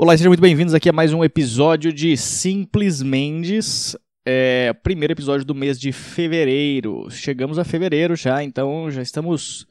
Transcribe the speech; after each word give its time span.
Olá, 0.00 0.16
sejam 0.16 0.30
muito 0.30 0.40
bem-vindos 0.40 0.74
aqui 0.74 0.88
a 0.88 0.92
mais 0.92 1.12
um 1.12 1.24
episódio 1.24 1.92
de 1.92 2.16
Simples 2.16 3.02
Mendes. 3.02 3.96
É, 4.24 4.72
primeiro 4.72 5.12
episódio 5.12 5.44
do 5.44 5.56
mês 5.56 5.76
de 5.76 5.90
fevereiro. 5.90 7.10
Chegamos 7.10 7.58
a 7.58 7.64
fevereiro 7.64 8.14
já, 8.14 8.44
então 8.44 8.88
já 8.92 9.02
estamos 9.02 9.66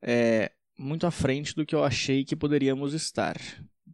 é, 0.00 0.52
muito 0.78 1.08
à 1.08 1.10
frente 1.10 1.56
do 1.56 1.66
que 1.66 1.74
eu 1.74 1.82
achei 1.82 2.24
que 2.24 2.36
poderíamos 2.36 2.94
estar. 2.94 3.34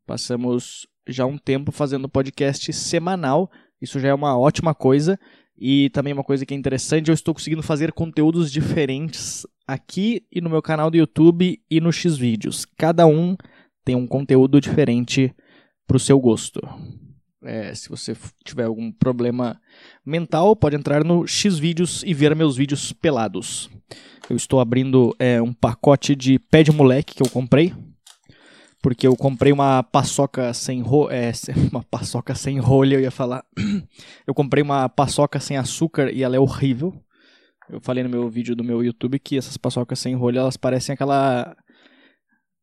Passamos 0.06 0.87
já 1.08 1.24
um 1.24 1.38
tempo 1.38 1.73
fazendo 1.73 2.11
podcast 2.11 2.71
semanal, 2.75 3.51
isso 3.81 3.99
já 3.99 4.09
é 4.09 4.15
uma 4.15 4.39
ótima 4.39 4.75
coisa. 4.75 5.19
E 5.57 5.89
também 5.95 6.12
uma 6.12 6.23
coisa 6.23 6.45
que 6.45 6.53
é 6.53 6.57
interessante, 6.59 7.09
eu 7.09 7.15
estou 7.15 7.33
conseguindo 7.33 7.62
fazer 7.62 7.91
conteúdos 7.93 8.53
diferentes 8.53 9.47
aqui 9.67 10.27
e 10.31 10.43
no 10.43 10.51
meu 10.51 10.61
canal 10.61 10.91
do 10.91 10.99
YouTube 10.99 11.59
e 11.71 11.81
no 11.81 11.91
Xvideos. 11.91 12.67
Cada 12.77 13.07
um 13.07 13.35
tem 13.83 13.97
um 13.97 14.07
conteúdo 14.07 14.61
diferente 14.61 15.35
para 15.91 15.96
o 15.96 16.00
seu 16.00 16.20
gosto. 16.20 16.61
É, 17.43 17.74
se 17.74 17.88
você 17.88 18.16
tiver 18.45 18.62
algum 18.62 18.92
problema 18.92 19.60
mental, 20.06 20.55
pode 20.55 20.77
entrar 20.77 21.02
no 21.02 21.27
Xvideos 21.27 22.05
e 22.06 22.15
ver 22.15 22.37
meus 22.37 22.56
vídeos 22.56 22.92
pelados. 22.92 23.69
Eu 24.29 24.37
estou 24.37 24.60
abrindo 24.60 25.12
é, 25.18 25.42
um 25.42 25.52
pacote 25.52 26.15
de 26.15 26.38
pé 26.38 26.62
de 26.62 26.70
moleque 26.70 27.16
que 27.16 27.23
eu 27.24 27.29
comprei. 27.29 27.74
Porque 28.80 29.05
eu 29.05 29.16
comprei 29.16 29.51
uma 29.51 29.82
paçoca 29.82 30.55
sem 30.55 30.80
ro 30.80 31.10
é, 31.10 31.32
uma 31.73 31.82
paçoca 31.82 32.37
sem 32.37 32.60
rolha, 32.60 32.95
eu 32.95 33.01
ia 33.01 33.10
falar. 33.10 33.45
Eu 34.24 34.32
comprei 34.32 34.62
uma 34.62 34.88
paçoca 34.88 35.41
sem 35.41 35.57
açúcar 35.57 36.12
e 36.12 36.23
ela 36.23 36.37
é 36.37 36.38
horrível. 36.38 36.95
Eu 37.68 37.80
falei 37.80 38.04
no 38.04 38.09
meu 38.09 38.30
vídeo 38.30 38.54
do 38.54 38.62
meu 38.62 38.84
YouTube 38.84 39.18
que 39.18 39.37
essas 39.37 39.57
paçocas 39.57 39.98
sem 39.98 40.15
rolha, 40.15 40.38
elas 40.38 40.57
parecem 40.57 40.93
aquela 40.93 41.57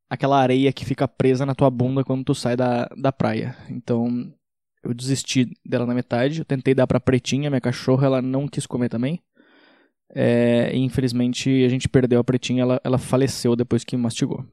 aquela 0.09 0.39
areia 0.39 0.71
que 0.71 0.85
fica 0.85 1.07
presa 1.07 1.45
na 1.45 1.55
tua 1.55 1.69
bunda 1.69 2.03
quando 2.03 2.23
tu 2.23 2.35
sai 2.35 2.55
da, 2.55 2.89
da 2.97 3.11
praia. 3.11 3.55
Então, 3.69 4.31
eu 4.83 4.93
desisti 4.93 5.51
dela 5.65 5.85
na 5.85 5.93
metade. 5.93 6.39
Eu 6.39 6.45
tentei 6.45 6.73
dar 6.73 6.87
pra 6.87 6.99
Pretinha, 6.99 7.49
minha 7.49 7.61
cachorra, 7.61 8.07
ela 8.07 8.21
não 8.21 8.47
quis 8.47 8.65
comer 8.65 8.89
também. 8.89 9.21
É, 10.15 10.71
infelizmente 10.73 11.65
a 11.65 11.69
gente 11.69 11.89
perdeu 11.89 12.19
a 12.19 12.23
Pretinha, 12.23 12.61
ela, 12.61 12.81
ela 12.83 12.97
faleceu 12.97 13.55
depois 13.55 13.83
que 13.83 13.97
mastigou. 13.97 14.45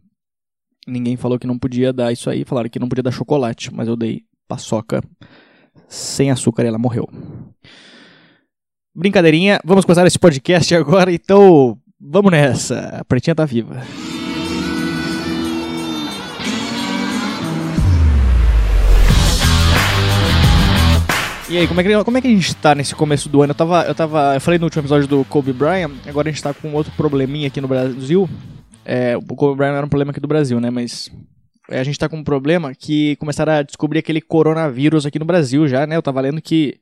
Ninguém 0.86 1.16
falou 1.16 1.38
que 1.38 1.46
não 1.46 1.58
podia 1.58 1.92
dar 1.92 2.12
isso 2.12 2.28
aí, 2.28 2.44
falaram 2.44 2.68
que 2.68 2.78
não 2.78 2.88
podia 2.88 3.04
dar 3.04 3.12
chocolate, 3.12 3.72
mas 3.72 3.88
eu 3.88 3.96
dei 3.96 4.22
paçoca 4.48 5.00
sem 5.88 6.30
açúcar 6.30 6.64
e 6.64 6.66
ela 6.66 6.78
morreu. 6.78 7.08
Brincadeirinha, 8.94 9.60
vamos 9.64 9.84
começar 9.84 10.06
esse 10.06 10.18
podcast 10.18 10.74
agora, 10.74 11.12
então 11.12 11.78
vamos 11.98 12.30
nessa. 12.30 12.98
A 13.00 13.04
Pretinha 13.04 13.34
tá 13.34 13.44
viva. 13.44 13.80
E 21.54 21.56
aí, 21.56 21.68
como 21.68 21.80
é, 21.80 21.84
que, 21.84 22.04
como 22.04 22.18
é 22.18 22.20
que 22.20 22.26
a 22.26 22.30
gente 22.30 22.56
tá 22.56 22.74
nesse 22.74 22.96
começo 22.96 23.28
do 23.28 23.40
ano? 23.40 23.52
Eu 23.52 23.54
tava, 23.54 23.82
eu 23.84 23.94
tava. 23.94 24.34
Eu 24.34 24.40
falei 24.40 24.58
no 24.58 24.66
último 24.66 24.80
episódio 24.80 25.06
do 25.06 25.24
Kobe 25.26 25.52
Bryant, 25.52 25.92
agora 26.04 26.28
a 26.28 26.32
gente 26.32 26.42
tá 26.42 26.52
com 26.52 26.72
outro 26.72 26.92
probleminha 26.96 27.46
aqui 27.46 27.60
no 27.60 27.68
Brasil. 27.68 28.28
É, 28.84 29.16
o 29.16 29.22
Kobe 29.22 29.58
Bryant 29.58 29.76
era 29.76 29.86
um 29.86 29.88
problema 29.88 30.10
aqui 30.10 30.18
do 30.18 30.26
Brasil, 30.26 30.58
né? 30.58 30.68
Mas 30.68 31.12
é, 31.70 31.78
a 31.78 31.84
gente 31.84 31.96
tá 31.96 32.08
com 32.08 32.16
um 32.16 32.24
problema 32.24 32.74
que 32.74 33.14
começaram 33.20 33.52
a 33.52 33.62
descobrir 33.62 34.00
aquele 34.00 34.20
coronavírus 34.20 35.06
aqui 35.06 35.16
no 35.16 35.24
Brasil 35.24 35.68
já, 35.68 35.86
né? 35.86 35.94
Eu 35.94 36.02
tava 36.02 36.20
lendo 36.20 36.42
que 36.42 36.74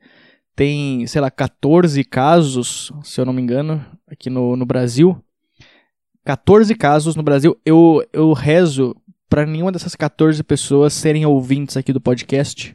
tem, 0.57 1.07
sei 1.07 1.21
lá, 1.21 1.31
14 1.31 2.03
casos, 2.05 2.91
se 3.05 3.21
eu 3.21 3.27
não 3.27 3.35
me 3.35 3.43
engano, 3.43 3.85
aqui 4.09 4.31
no, 4.31 4.57
no 4.57 4.65
Brasil. 4.65 5.23
14 6.25 6.75
casos 6.77 7.15
no 7.15 7.23
Brasil. 7.23 7.61
Eu, 7.63 8.03
eu 8.11 8.33
rezo 8.33 8.97
para 9.29 9.45
nenhuma 9.45 9.71
dessas 9.71 9.95
14 9.95 10.43
pessoas 10.43 10.95
serem 10.95 11.27
ouvintes 11.27 11.77
aqui 11.77 11.93
do 11.93 12.01
podcast 12.01 12.75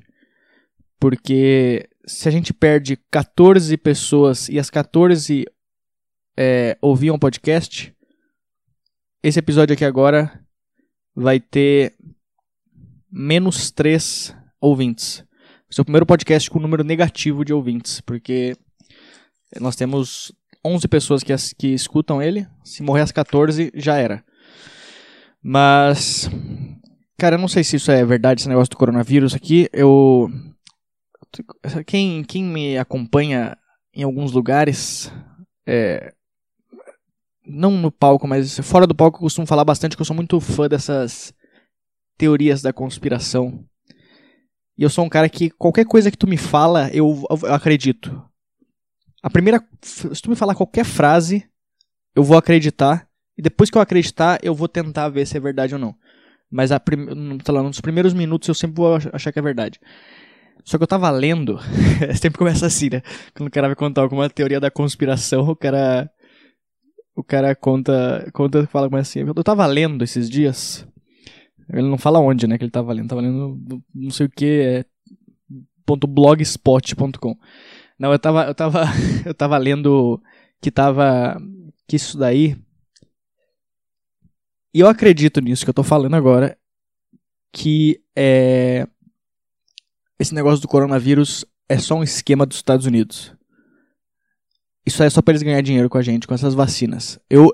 porque 1.00 1.88
se 2.06 2.28
a 2.28 2.32
gente 2.32 2.54
perde 2.54 2.98
14 3.12 3.76
pessoas 3.78 4.50
e 4.50 4.60
as 4.60 4.70
14 4.70 5.46
é, 6.38 6.78
ouviam 6.82 7.16
o 7.16 7.20
podcast, 7.20 7.94
esse 9.22 9.40
episódio 9.40 9.74
aqui 9.74 9.84
agora 9.84 10.44
vai 11.16 11.40
ter 11.40 11.96
menos 13.12 13.72
3 13.72 14.36
ouvintes. 14.62 15.24
Esse 15.70 15.80
é 15.80 15.82
o 15.82 15.86
primeiro 15.86 16.06
podcast 16.06 16.50
com 16.50 16.60
número 16.60 16.84
negativo 16.84 17.44
de 17.44 17.54
ouvintes, 17.54 18.00
porque 18.02 18.56
nós 19.60 19.76
temos 19.76 20.32
11 20.64 20.88
pessoas 20.88 21.24
que, 21.24 21.34
que 21.58 21.68
escutam 21.74 22.22
ele. 22.22 22.48
Se 22.64 22.84
morrer 22.84 23.02
as 23.02 23.12
14, 23.12 23.72
já 23.76 23.98
era. 23.98 24.24
Mas, 25.42 26.30
cara, 27.18 27.36
eu 27.36 27.40
não 27.40 27.48
sei 27.48 27.64
se 27.64 27.76
isso 27.76 27.92
é 27.92 28.04
verdade, 28.06 28.42
esse 28.42 28.50
negócio 28.50 28.72
do 28.72 28.78
coronavírus 28.78 29.34
aqui. 29.34 29.68
Eu 29.74 30.30
quem, 31.86 32.24
quem 32.24 32.44
me 32.44 32.78
acompanha 32.78 33.58
em 33.94 34.04
alguns 34.04 34.32
lugares, 34.32 35.12
é, 35.66 36.14
não 37.46 37.72
no 37.72 37.92
palco, 37.92 38.28
mas 38.28 38.60
fora 38.60 38.86
do 38.86 38.96
palco, 38.96 39.18
eu 39.18 39.22
costumo 39.22 39.48
falar 39.48 39.64
bastante 39.64 39.96
que 39.96 40.02
eu 40.02 40.06
sou 40.06 40.16
muito 40.16 40.40
fã 40.40 40.68
dessas 40.68 41.34
teorias 42.18 42.62
da 42.62 42.74
conspiração. 42.74 43.66
E 44.78 44.84
eu 44.84 44.90
sou 44.90 45.06
um 45.06 45.10
cara 45.10 45.30
que 45.30 45.50
qualquer 45.50 45.86
coisa 45.86 46.12
que 46.12 46.18
tu 46.18 46.28
me 46.28 46.38
fala, 46.38 46.90
eu, 46.94 47.24
eu 47.30 47.54
acredito. 47.54 48.24
A 49.24 49.30
primeira. 49.30 49.64
Se 49.82 50.22
tu 50.22 50.30
me 50.30 50.36
falar 50.36 50.54
qualquer 50.54 50.86
frase, 50.86 51.50
eu 52.16 52.24
vou 52.24 52.38
acreditar. 52.38 53.08
E 53.38 53.42
depois 53.42 53.70
que 53.70 53.78
eu 53.78 53.82
acreditar, 53.82 54.40
eu 54.44 54.54
vou 54.54 54.68
tentar 54.68 55.10
ver 55.10 55.26
se 55.26 55.38
é 55.38 55.40
verdade 55.40 55.74
ou 55.74 55.80
não. 55.80 55.96
Mas 56.50 56.72
a 56.72 56.80
prim, 56.80 57.08
lá, 57.48 57.64
nos 57.64 57.82
primeiros 57.82 58.14
minutos 58.14 58.48
eu 58.48 58.56
sempre 58.56 58.78
vou 58.78 58.98
achar 59.14 59.32
que 59.32 59.40
é 59.40 59.42
verdade. 59.42 59.80
Só 60.68 60.78
que 60.78 60.84
eu 60.84 60.88
tava 60.88 61.10
lendo, 61.10 61.58
sempre 62.20 62.38
começa 62.38 62.66
assim, 62.66 62.90
né? 62.90 63.02
Quando 63.34 63.48
o 63.48 63.52
cara 63.52 63.68
vai 63.68 63.76
contar 63.76 64.02
alguma 64.02 64.30
teoria 64.30 64.60
da 64.60 64.70
conspiração, 64.70 65.48
o 65.48 65.56
cara. 65.56 66.12
O 67.16 67.24
cara 67.24 67.56
conta. 67.56 68.30
Conta, 68.34 68.68
fala 68.68 68.88
como 68.88 68.98
é 68.98 69.00
assim. 69.00 69.20
Eu 69.22 69.44
tava 69.46 69.66
lendo 69.66 70.04
esses 70.04 70.30
dias. 70.30 70.86
Ele 71.72 71.88
não 71.88 71.98
fala 71.98 72.20
onde, 72.20 72.46
né? 72.48 72.58
Que 72.58 72.66
ele 72.66 72.72
tava 72.72 72.92
lendo. 72.92 73.08
Tava 73.08 73.22
lendo 73.22 73.58
não 73.96 74.12
sei 74.12 74.26
o 74.26 74.30
que. 74.30 74.46
É, 74.46 74.86
.blogspot.com. 75.88 77.38
Não, 77.98 78.12
eu 78.12 78.20
tava. 78.20 78.44
Eu 78.44 78.54
tava. 78.54 78.84
Eu 79.26 79.34
tava 79.34 79.58
lendo 79.58 80.22
que 80.62 80.70
tava. 80.70 81.42
Que 81.88 81.96
isso 81.96 82.18
daí. 82.18 82.58
E 84.74 84.82
eu 84.82 84.88
acredito 84.90 85.40
nisso 85.40 85.64
que 85.64 85.70
eu 85.70 85.74
tô 85.74 85.82
falando 85.82 86.16
agora. 86.16 86.58
Que 87.54 88.02
é 88.14 88.86
esse 90.20 90.34
negócio 90.34 90.62
do 90.62 90.68
coronavírus 90.68 91.46
é 91.70 91.78
só 91.78 91.96
um 91.96 92.04
esquema 92.04 92.46
dos 92.46 92.58
Estados 92.58 92.86
Unidos. 92.86 93.34
Isso 94.86 95.04
é 95.04 95.10
só 95.10 95.22
para 95.22 95.34
eles 95.34 95.44
ganhar 95.44 95.62
dinheiro 95.62 95.90
com 95.90 95.98
a 95.98 96.02
gente, 96.02 96.26
com 96.26 96.34
essas 96.34 96.54
vacinas. 96.54 97.20
Eu, 97.30 97.52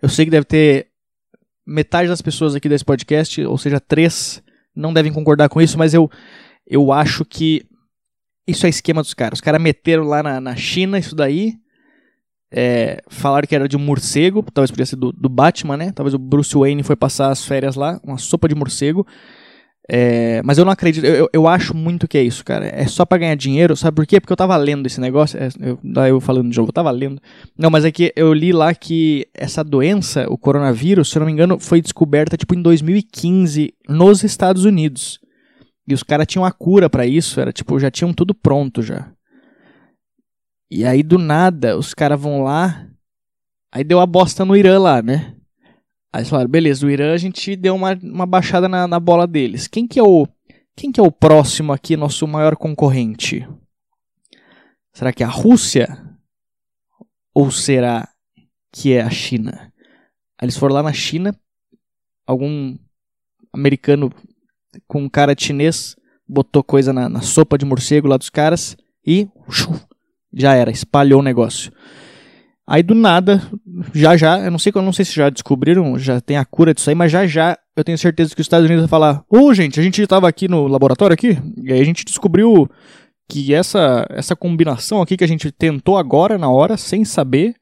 eu 0.00 0.08
sei 0.08 0.24
que 0.24 0.30
deve 0.30 0.46
ter 0.46 0.88
metade 1.66 2.08
das 2.08 2.22
pessoas 2.22 2.54
aqui 2.54 2.68
desse 2.68 2.84
podcast, 2.84 3.42
ou 3.44 3.58
seja, 3.58 3.78
três, 3.78 4.42
não 4.74 4.92
devem 4.92 5.12
concordar 5.12 5.48
com 5.48 5.60
isso, 5.60 5.78
mas 5.78 5.92
eu, 5.92 6.10
eu 6.66 6.90
acho 6.90 7.24
que 7.24 7.66
isso 8.46 8.66
é 8.66 8.68
esquema 8.68 9.02
dos 9.02 9.14
caras. 9.14 9.38
Os 9.38 9.40
caras 9.40 9.60
meteram 9.60 10.04
lá 10.04 10.22
na, 10.22 10.40
na 10.40 10.56
China 10.56 10.98
isso 10.98 11.14
daí. 11.14 11.54
É, 12.52 13.00
falaram 13.08 13.46
que 13.46 13.54
era 13.54 13.68
de 13.68 13.76
um 13.76 13.80
morcego, 13.80 14.42
talvez 14.52 14.72
podia 14.72 14.86
ser 14.86 14.96
do, 14.96 15.12
do 15.12 15.28
Batman, 15.28 15.76
né? 15.76 15.92
Talvez 15.92 16.14
o 16.14 16.18
Bruce 16.18 16.52
Wayne 16.56 16.82
foi 16.82 16.96
passar 16.96 17.30
as 17.30 17.44
férias 17.44 17.76
lá, 17.76 18.00
uma 18.02 18.18
sopa 18.18 18.48
de 18.48 18.56
morcego. 18.56 19.06
É, 19.88 20.40
mas 20.44 20.56
eu 20.56 20.64
não 20.64 20.72
acredito, 20.72 21.04
eu, 21.04 21.28
eu 21.32 21.48
acho 21.48 21.76
muito 21.76 22.06
que 22.06 22.16
é 22.16 22.22
isso, 22.22 22.44
cara. 22.44 22.66
É 22.66 22.86
só 22.86 23.04
para 23.04 23.18
ganhar 23.18 23.34
dinheiro, 23.34 23.76
sabe 23.76 23.96
por 23.96 24.06
quê? 24.06 24.20
Porque 24.20 24.32
eu 24.32 24.36
tava 24.36 24.56
lendo 24.56 24.86
esse 24.86 25.00
negócio, 25.00 25.38
é, 25.38 25.48
eu, 25.60 25.78
daí 25.82 26.10
eu 26.10 26.20
falando 26.20 26.48
de 26.48 26.54
jogo, 26.54 26.68
eu 26.68 26.72
tava 26.72 26.90
lendo. 26.90 27.20
Não, 27.58 27.70
mas 27.70 27.84
é 27.84 27.90
que 27.90 28.12
eu 28.14 28.32
li 28.32 28.52
lá 28.52 28.74
que 28.74 29.26
essa 29.34 29.64
doença, 29.64 30.26
o 30.28 30.38
coronavírus, 30.38 31.10
se 31.10 31.16
eu 31.16 31.20
não 31.20 31.26
me 31.26 31.32
engano, 31.32 31.58
foi 31.58 31.80
descoberta 31.80 32.36
tipo 32.36 32.54
em 32.54 32.62
2015 32.62 33.74
nos 33.88 34.22
Estados 34.22 34.64
Unidos. 34.64 35.18
E 35.88 35.94
os 35.94 36.04
caras 36.04 36.26
tinham 36.26 36.44
a 36.44 36.52
cura 36.52 36.88
para 36.88 37.04
isso, 37.04 37.40
era 37.40 37.52
tipo, 37.52 37.78
já 37.80 37.90
tinham 37.90 38.12
tudo 38.12 38.32
pronto 38.32 38.82
já. 38.82 39.10
E 40.70 40.84
aí 40.84 41.02
do 41.02 41.18
nada, 41.18 41.76
os 41.76 41.94
caras 41.94 42.20
vão 42.20 42.44
lá, 42.44 42.86
aí 43.72 43.82
deu 43.82 43.98
a 43.98 44.06
bosta 44.06 44.44
no 44.44 44.56
Irã 44.56 44.78
lá, 44.78 45.02
né? 45.02 45.34
Aí 46.12 46.20
eles 46.20 46.28
falaram, 46.28 46.50
beleza, 46.50 46.86
o 46.86 46.90
Irã 46.90 47.12
a 47.12 47.16
gente 47.16 47.54
deu 47.54 47.74
uma, 47.74 47.98
uma 48.02 48.26
baixada 48.26 48.68
na, 48.68 48.86
na 48.88 48.98
bola 48.98 49.26
deles. 49.26 49.66
Quem 49.66 49.86
que 49.86 49.98
é 49.98 50.02
o 50.02 50.26
quem 50.76 50.90
que 50.90 50.98
é 50.98 51.02
o 51.02 51.12
próximo 51.12 51.72
aqui, 51.72 51.96
nosso 51.96 52.26
maior 52.26 52.56
concorrente? 52.56 53.46
Será 54.92 55.12
que 55.12 55.22
é 55.22 55.26
a 55.26 55.30
Rússia? 55.30 56.02
Ou 57.34 57.50
será 57.50 58.08
que 58.72 58.92
é 58.92 59.02
a 59.02 59.10
China? 59.10 59.72
Aí 60.38 60.46
eles 60.46 60.56
foram 60.56 60.74
lá 60.74 60.82
na 60.82 60.92
China, 60.92 61.38
algum 62.26 62.78
americano 63.52 64.10
com 64.86 65.10
cara 65.10 65.34
chinês 65.36 65.96
botou 66.26 66.62
coisa 66.62 66.92
na, 66.92 67.08
na 67.08 67.22
sopa 67.22 67.58
de 67.58 67.66
morcego 67.66 68.06
lá 68.06 68.16
dos 68.16 68.30
caras 68.30 68.76
e 69.04 69.28
já 70.32 70.54
era, 70.54 70.70
espalhou 70.70 71.20
o 71.20 71.24
negócio. 71.24 71.72
Aí 72.70 72.84
do 72.84 72.94
nada, 72.94 73.42
já 73.92 74.16
já, 74.16 74.38
eu 74.38 74.48
não 74.48 74.58
sei, 74.58 74.70
eu 74.72 74.80
não 74.80 74.92
sei 74.92 75.04
se 75.04 75.12
já 75.12 75.28
descobriram, 75.28 75.98
já 75.98 76.20
tem 76.20 76.36
a 76.36 76.44
cura 76.44 76.72
disso 76.72 76.88
aí, 76.88 76.94
mas 76.94 77.10
já 77.10 77.26
já 77.26 77.58
eu 77.76 77.82
tenho 77.82 77.98
certeza 77.98 78.32
que 78.32 78.40
os 78.40 78.44
Estados 78.44 78.64
Unidos 78.64 78.82
vão 78.82 78.88
falar: 78.88 79.24
"Ô, 79.28 79.46
oh, 79.46 79.52
gente, 79.52 79.80
a 79.80 79.82
gente 79.82 80.00
estava 80.00 80.28
aqui 80.28 80.46
no 80.46 80.68
laboratório 80.68 81.12
aqui, 81.12 81.36
e 81.60 81.72
aí 81.72 81.80
a 81.80 81.84
gente 81.84 82.04
descobriu 82.04 82.70
que 83.28 83.52
essa 83.52 84.06
essa 84.08 84.36
combinação 84.36 85.02
aqui 85.02 85.16
que 85.16 85.24
a 85.24 85.26
gente 85.26 85.50
tentou 85.50 85.98
agora 85.98 86.38
na 86.38 86.48
hora 86.48 86.76
sem 86.76 87.04
saber 87.04 87.56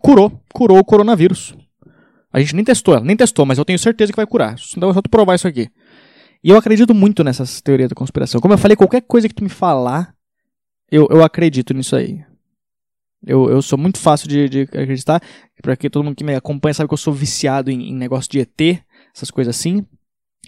curou, 0.00 0.30
curou 0.52 0.78
o 0.78 0.84
coronavírus. 0.84 1.54
A 2.30 2.40
gente 2.40 2.54
nem 2.54 2.66
testou 2.66 3.00
nem 3.00 3.16
testou, 3.16 3.46
mas 3.46 3.56
eu 3.56 3.64
tenho 3.64 3.78
certeza 3.78 4.12
que 4.12 4.16
vai 4.16 4.26
curar. 4.26 4.54
Então 4.76 4.90
eu 4.90 4.94
só 4.94 5.00
tu 5.00 5.08
provar 5.08 5.34
isso 5.34 5.48
aqui. 5.48 5.70
E 6.44 6.50
eu 6.50 6.58
acredito 6.58 6.94
muito 6.94 7.24
nessas 7.24 7.62
teorias 7.62 7.88
da 7.88 7.94
conspiração. 7.94 8.38
Como 8.38 8.52
eu 8.52 8.58
falei, 8.58 8.76
qualquer 8.76 9.00
coisa 9.00 9.28
que 9.28 9.34
tu 9.34 9.42
me 9.42 9.48
falar, 9.48 10.14
eu, 10.90 11.08
eu 11.10 11.24
acredito 11.24 11.72
nisso 11.72 11.96
aí. 11.96 12.22
Eu, 13.24 13.48
eu 13.48 13.62
sou 13.62 13.78
muito 13.78 13.98
fácil 13.98 14.28
de, 14.28 14.48
de 14.48 14.60
acreditar. 14.62 15.22
Pra 15.62 15.76
que 15.76 15.88
todo 15.88 16.04
mundo 16.04 16.16
que 16.16 16.24
me 16.24 16.34
acompanha 16.34 16.74
sabe 16.74 16.88
que 16.88 16.94
eu 16.94 16.98
sou 16.98 17.12
viciado 17.12 17.70
em, 17.70 17.90
em 17.90 17.94
negócio 17.94 18.30
de 18.30 18.40
ET, 18.40 18.82
essas 19.14 19.30
coisas 19.30 19.56
assim. 19.56 19.86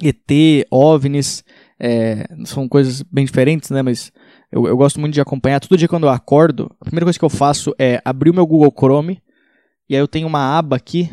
ET, 0.03 0.67
OVNIs, 0.71 1.45
é, 1.79 2.27
são 2.45 2.69
coisas 2.69 3.03
bem 3.03 3.25
diferentes, 3.25 3.71
né? 3.71 3.81
Mas 3.83 4.13
eu, 4.51 4.67
eu 4.67 4.77
gosto 4.77 4.99
muito 4.99 5.15
de 5.15 5.21
acompanhar. 5.21 5.61
Todo 5.61 5.79
dia 5.79 5.89
quando 5.89 6.05
eu 6.05 6.11
acordo, 6.11 6.75
a 6.81 6.85
primeira 6.85 7.07
coisa 7.07 7.19
que 7.19 7.25
eu 7.25 7.31
faço 7.31 7.75
é 7.79 8.01
abrir 8.05 8.31
o 8.31 8.35
meu 8.35 8.47
Google 8.47 8.75
Chrome. 8.77 9.23
E 9.89 9.95
aí 9.95 10.01
eu 10.01 10.09
tenho 10.09 10.27
uma 10.27 10.59
aba 10.59 10.77
aqui 10.77 11.11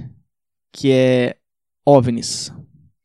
que 0.72 0.92
é 0.92 1.36
OVNIs. 1.86 2.52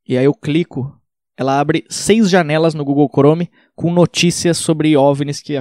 E 0.09 0.17
aí 0.17 0.25
eu 0.25 0.33
clico 0.33 0.97
ela 1.37 1.61
abre 1.61 1.85
seis 1.91 2.31
janelas 2.31 2.73
no 2.73 2.85
Google 2.85 3.11
Chrome 3.13 3.51
com 3.77 3.93
notícias 3.93 4.57
sobre 4.57 4.97
OVNIs 4.97 5.43
que 5.43 5.55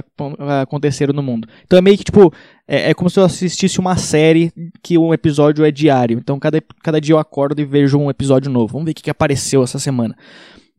aconteceram 0.62 1.12
no 1.12 1.22
mundo. 1.22 1.46
Então 1.64 1.78
é 1.78 1.82
meio 1.82 1.98
que 1.98 2.04
tipo, 2.04 2.32
é, 2.66 2.90
é, 2.90 2.94
como 2.94 3.10
se 3.10 3.20
eu 3.20 3.24
assistisse 3.24 3.78
uma 3.78 3.96
série 3.98 4.50
que 4.82 4.96
um 4.96 5.12
episódio 5.12 5.64
é 5.66 5.70
diário. 5.70 6.18
Então 6.18 6.38
cada, 6.40 6.60
cada 6.82 6.98
dia 6.98 7.12
eu 7.14 7.18
acordo 7.18 7.60
e 7.60 7.64
vejo 7.64 7.98
um 7.98 8.10
episódio 8.10 8.50
novo. 8.50 8.72
Vamos 8.72 8.86
ver 8.86 8.92
o 8.92 8.94
que, 8.94 9.02
que 9.02 9.10
apareceu 9.10 9.62
essa 9.62 9.78
semana. 9.78 10.16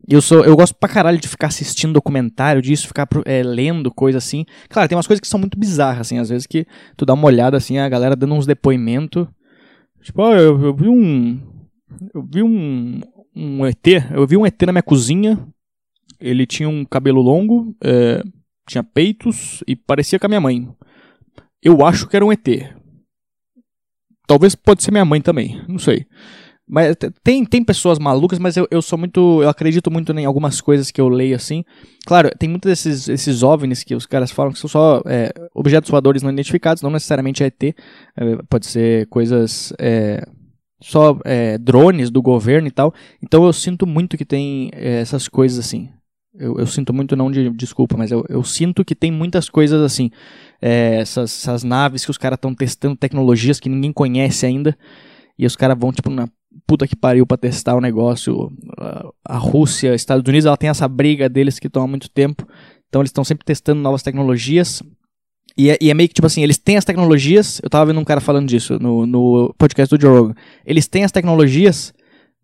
Eu 0.06 0.20
sou, 0.20 0.44
eu 0.44 0.56
gosto 0.56 0.74
pra 0.74 0.88
caralho 0.88 1.18
de 1.18 1.28
ficar 1.28 1.46
assistindo 1.46 1.92
documentário 1.92 2.60
disso, 2.60 2.88
ficar 2.88 3.06
é, 3.24 3.42
lendo 3.42 3.90
coisa 3.90 4.18
assim. 4.18 4.44
Claro, 4.68 4.88
tem 4.88 4.96
umas 4.96 5.06
coisas 5.06 5.20
que 5.20 5.28
são 5.28 5.38
muito 5.38 5.58
bizarras, 5.58 6.00
assim, 6.02 6.18
às 6.18 6.28
vezes 6.28 6.46
que 6.46 6.66
tu 6.96 7.06
dá 7.06 7.14
uma 7.14 7.26
olhada 7.26 7.56
assim, 7.56 7.78
a 7.78 7.88
galera 7.88 8.16
dando 8.16 8.34
uns 8.34 8.46
depoimentos. 8.46 9.28
Tipo, 10.02 10.22
oh, 10.22 10.34
eu, 10.34 10.60
eu 10.60 10.74
vi 10.74 10.88
um. 10.88 11.40
Eu 12.14 12.22
vi 12.22 12.42
um, 12.42 13.00
um 13.34 13.66
ET. 13.66 13.86
Eu 14.12 14.26
vi 14.26 14.36
um 14.36 14.44
ET 14.44 14.60
na 14.62 14.72
minha 14.72 14.82
cozinha. 14.82 15.38
Ele 16.20 16.46
tinha 16.46 16.68
um 16.68 16.84
cabelo 16.84 17.20
longo, 17.20 17.76
é, 17.82 18.22
tinha 18.68 18.82
peitos 18.82 19.62
e 19.66 19.74
parecia 19.74 20.18
com 20.18 20.26
a 20.26 20.28
minha 20.28 20.40
mãe. 20.40 20.68
Eu 21.62 21.84
acho 21.84 22.06
que 22.08 22.16
era 22.16 22.24
um 22.24 22.32
ET. 22.32 22.46
Talvez 24.26 24.54
pode 24.54 24.82
ser 24.82 24.90
minha 24.90 25.04
mãe 25.04 25.20
também, 25.20 25.62
não 25.66 25.78
sei. 25.78 26.06
Mas 26.68 26.94
tem, 27.24 27.46
tem 27.46 27.64
pessoas 27.64 27.98
malucas, 27.98 28.38
mas 28.38 28.56
eu, 28.56 28.68
eu 28.70 28.82
sou 28.82 28.98
muito. 28.98 29.42
Eu 29.42 29.48
acredito 29.48 29.90
muito 29.90 30.12
em 30.12 30.26
algumas 30.26 30.60
coisas 30.60 30.90
que 30.90 31.00
eu 31.00 31.08
leio 31.08 31.34
assim. 31.34 31.64
Claro, 32.06 32.30
tem 32.38 32.48
muitos 32.48 32.68
desses 32.68 33.08
esses 33.08 33.42
OVNIs 33.42 33.82
que 33.82 33.94
os 33.94 34.04
caras 34.04 34.30
falam 34.30 34.52
que 34.52 34.58
são 34.58 34.68
só 34.68 35.02
é, 35.06 35.32
objetos 35.54 35.90
voadores 35.90 36.22
não 36.22 36.30
identificados, 36.30 36.82
não 36.82 36.90
necessariamente 36.90 37.42
ET. 37.42 37.62
É, 37.62 37.74
pode 38.50 38.66
ser 38.66 39.06
coisas. 39.06 39.72
É, 39.78 40.22
só 40.80 41.18
é, 41.24 41.58
drones 41.58 42.10
do 42.10 42.20
governo 42.20 42.68
e 42.68 42.70
tal. 42.70 42.92
Então 43.22 43.46
eu 43.46 43.52
sinto 43.52 43.86
muito 43.86 44.18
que 44.18 44.24
tem 44.24 44.70
é, 44.74 45.00
essas 45.00 45.26
coisas 45.26 45.58
assim. 45.58 45.88
Eu, 46.34 46.58
eu, 46.58 46.66
sinto 46.66 46.92
muito, 46.92 47.16
não 47.16 47.30
de 47.30 47.50
desculpa, 47.50 47.96
mas 47.96 48.10
eu, 48.10 48.24
eu 48.28 48.44
sinto 48.44 48.84
que 48.84 48.94
tem 48.94 49.10
muitas 49.10 49.48
coisas 49.48 49.80
assim. 49.80 50.10
É, 50.60 50.96
essas, 50.96 51.30
essas 51.42 51.64
naves 51.64 52.04
que 52.04 52.10
os 52.10 52.18
caras 52.18 52.36
estão 52.36 52.54
testando 52.54 52.96
tecnologias 52.96 53.58
que 53.58 53.68
ninguém 53.68 53.92
conhece 53.92 54.46
ainda. 54.46 54.76
E 55.38 55.46
os 55.46 55.56
caras 55.56 55.76
vão, 55.78 55.92
tipo, 55.92 56.10
na 56.10 56.28
puta 56.66 56.86
que 56.86 56.96
pariu 56.96 57.26
pra 57.26 57.36
testar 57.36 57.76
o 57.76 57.80
negócio. 57.80 58.52
A, 59.24 59.38
Rússia, 59.38 59.94
Estados 59.94 60.28
Unidos, 60.28 60.46
ela 60.46 60.56
tem 60.56 60.70
essa 60.70 60.86
briga 60.86 61.28
deles 61.28 61.58
que 61.58 61.68
toma 61.68 61.86
muito 61.86 62.10
tempo. 62.10 62.46
Então 62.88 63.00
eles 63.00 63.10
estão 63.10 63.24
sempre 63.24 63.44
testando 63.44 63.80
novas 63.80 64.02
tecnologias. 64.02 64.82
E 65.56 65.70
é, 65.70 65.78
e 65.80 65.90
é, 65.90 65.94
meio 65.94 66.08
que 66.08 66.14
tipo 66.14 66.26
assim, 66.26 66.42
eles 66.42 66.58
têm 66.58 66.76
as 66.76 66.84
tecnologias. 66.84 67.60
Eu 67.62 67.70
tava 67.70 67.86
vendo 67.86 68.00
um 68.00 68.04
cara 68.04 68.20
falando 68.20 68.48
disso 68.48 68.78
no, 68.78 69.06
no 69.06 69.54
podcast 69.58 69.96
do 69.96 70.00
Joe 70.00 70.18
Rogan. 70.18 70.34
Eles 70.64 70.86
têm 70.86 71.04
as 71.04 71.12
tecnologias, 71.12 71.92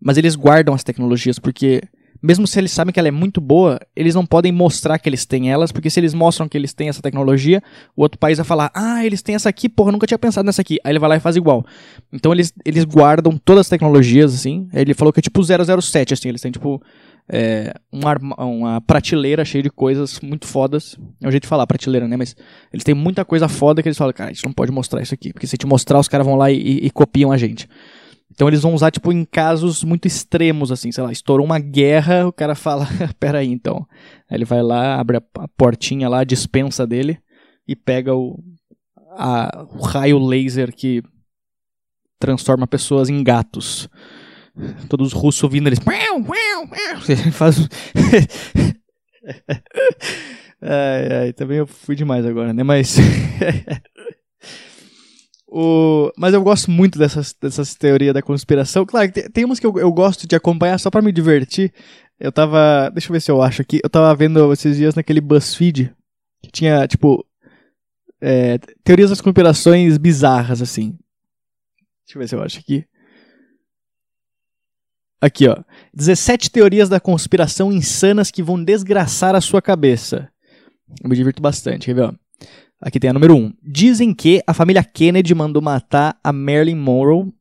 mas 0.01 0.17
eles 0.17 0.35
guardam 0.35 0.73
as 0.73 0.83
tecnologias, 0.83 1.39
porque 1.39 1.81
mesmo 2.25 2.47
se 2.47 2.59
eles 2.59 2.71
sabem 2.71 2.91
que 2.91 2.99
ela 2.99 3.07
é 3.07 3.11
muito 3.11 3.39
boa, 3.39 3.79
eles 3.95 4.15
não 4.15 4.25
podem 4.25 4.51
mostrar 4.51 4.97
que 4.97 5.07
eles 5.07 5.25
têm 5.25 5.51
elas, 5.51 5.71
porque 5.71 5.89
se 5.89 5.99
eles 5.99 6.13
mostram 6.13 6.49
que 6.49 6.57
eles 6.57 6.73
têm 6.73 6.89
essa 6.89 7.01
tecnologia, 7.01 7.61
o 7.95 8.01
outro 8.01 8.17
país 8.17 8.37
vai 8.37 8.45
falar: 8.45 8.71
Ah, 8.73 9.05
eles 9.05 9.21
têm 9.21 9.35
essa 9.35 9.49
aqui, 9.49 9.69
porra, 9.69 9.91
nunca 9.91 10.07
tinha 10.07 10.17
pensado 10.17 10.45
nessa 10.45 10.61
aqui. 10.61 10.79
Aí 10.83 10.91
ele 10.91 10.99
vai 10.99 11.09
lá 11.09 11.15
e 11.17 11.19
faz 11.19 11.35
igual. 11.35 11.63
Então 12.11 12.31
eles, 12.33 12.51
eles 12.65 12.83
guardam 12.83 13.37
todas 13.37 13.61
as 13.61 13.69
tecnologias, 13.69 14.33
assim. 14.33 14.67
Ele 14.73 14.93
falou 14.93 15.13
que 15.13 15.19
é 15.19 15.21
tipo 15.21 15.41
007, 15.43 16.13
assim, 16.13 16.29
eles 16.29 16.41
têm 16.41 16.51
tipo 16.51 16.81
é, 17.27 17.73
uma, 17.91 18.15
uma 18.37 18.81
prateleira 18.81 19.43
cheia 19.43 19.63
de 19.63 19.69
coisas 19.69 20.19
muito 20.21 20.47
fodas. 20.47 20.97
É 21.21 21.27
o 21.27 21.31
jeito 21.31 21.43
de 21.43 21.49
falar 21.49 21.65
prateleira, 21.67 22.07
né? 22.07 22.17
Mas 22.17 22.35
eles 22.71 22.83
têm 22.83 22.95
muita 22.95 23.25
coisa 23.25 23.47
foda 23.47 23.81
que 23.81 23.87
eles 23.87 23.97
falam, 23.97 24.13
cara, 24.13 24.29
a 24.29 24.33
gente 24.33 24.45
não 24.45 24.53
pode 24.53 24.71
mostrar 24.71 25.01
isso 25.01 25.13
aqui, 25.13 25.33
porque 25.33 25.47
se 25.47 25.57
te 25.57 25.65
mostrar, 25.65 25.99
os 25.99 26.07
caras 26.07 26.25
vão 26.25 26.35
lá 26.35 26.51
e, 26.51 26.57
e, 26.57 26.85
e, 26.87 26.89
copiam 26.89 27.31
a 27.31 27.37
gente. 27.37 27.67
Então 28.35 28.49
eles 28.49 28.61
vão 28.61 28.73
usar, 28.73 28.91
tipo, 28.91 29.13
em 29.13 29.23
casos 29.23 29.81
muito 29.81 30.07
extremos, 30.07 30.69
assim, 30.69 30.91
sei 30.91 31.01
lá, 31.01 31.11
estourou 31.11 31.45
uma 31.45 31.57
guerra, 31.57 32.27
o 32.27 32.33
cara 32.33 32.53
fala, 32.53 32.85
pera 33.17 33.39
aí, 33.39 33.49
então. 33.49 33.87
Aí 34.29 34.35
ele 34.37 34.43
vai 34.43 34.61
lá, 34.61 34.99
abre 34.99 35.17
a, 35.17 35.23
a 35.39 35.47
portinha 35.47 36.09
lá, 36.09 36.19
a 36.19 36.25
dispensa 36.25 36.85
dele, 36.85 37.17
e 37.65 37.77
pega 37.77 38.13
o, 38.13 38.37
a, 39.11 39.65
o 39.71 39.81
raio 39.81 40.19
laser 40.19 40.75
que 40.75 41.01
transforma 42.19 42.67
pessoas 42.67 43.07
em 43.09 43.23
gatos. 43.23 43.87
Todos 44.89 45.07
os 45.07 45.13
russos 45.13 45.41
ouvindo 45.43 45.67
eles. 45.67 45.79
Faz. 47.31 47.57
ai, 50.61 51.13
ai, 51.21 51.33
também 51.33 51.59
eu 51.59 51.67
fui 51.67 51.95
demais 51.95 52.25
agora, 52.25 52.51
né? 52.53 52.63
Mas. 52.63 52.97
O... 55.57 56.11
Mas 56.17 56.33
eu 56.33 56.43
gosto 56.43 56.69
muito 56.69 56.99
dessas, 56.99 57.33
dessas 57.41 57.75
teorias 57.75 58.13
da 58.13 58.21
conspiração. 58.21 58.85
Claro, 58.85 59.09
tem, 59.09 59.45
umas 59.45 59.57
que 59.57 59.65
eu, 59.65 59.73
eu 59.79 59.89
gosto 59.89 60.27
de 60.27 60.35
acompanhar 60.35 60.77
só 60.77 60.91
para 60.91 61.01
me 61.01 61.13
divertir. 61.13 61.73
Eu 62.19 62.29
tava. 62.29 62.89
Deixa 62.89 63.07
eu 63.07 63.13
ver 63.13 63.21
se 63.21 63.31
eu 63.31 63.41
acho 63.41 63.61
aqui. 63.61 63.79
Eu 63.81 63.89
tava 63.89 64.13
vendo 64.15 64.51
esses 64.51 64.75
dias 64.75 64.95
naquele 64.95 65.21
BuzzFeed. 65.21 65.95
Que 66.43 66.51
tinha, 66.51 66.85
tipo. 66.85 67.25
É, 68.19 68.57
teorias 68.83 69.11
das 69.11 69.21
conspirações 69.21 69.97
bizarras, 69.97 70.61
assim. 70.61 70.97
Deixa 72.05 72.17
eu 72.17 72.19
ver 72.19 72.27
se 72.27 72.35
eu 72.35 72.43
acho 72.43 72.59
aqui. 72.59 72.85
Aqui, 75.21 75.47
ó. 75.47 75.55
17 75.93 76.51
teorias 76.51 76.89
da 76.89 76.99
conspiração 76.99 77.71
insanas 77.71 78.29
que 78.29 78.43
vão 78.43 78.61
desgraçar 78.61 79.35
a 79.35 79.41
sua 79.41 79.61
cabeça. 79.61 80.27
Eu 81.01 81.09
me 81.09 81.15
divirto 81.15 81.41
bastante, 81.41 81.85
quer 81.85 81.95
ver, 81.95 82.01
ó? 82.01 82.13
Aqui 82.81 82.99
tem 82.99 83.09
a 83.09 83.13
número 83.13 83.35
1. 83.35 83.53
Dizem 83.63 84.13
que 84.13 84.41
a 84.45 84.53
família 84.53 84.83
Kennedy 84.83 85.33
mandou 85.33 85.61
matar 85.61 86.17
a 86.23 86.31
Marilyn 86.31 86.75
Monroe 86.75 87.33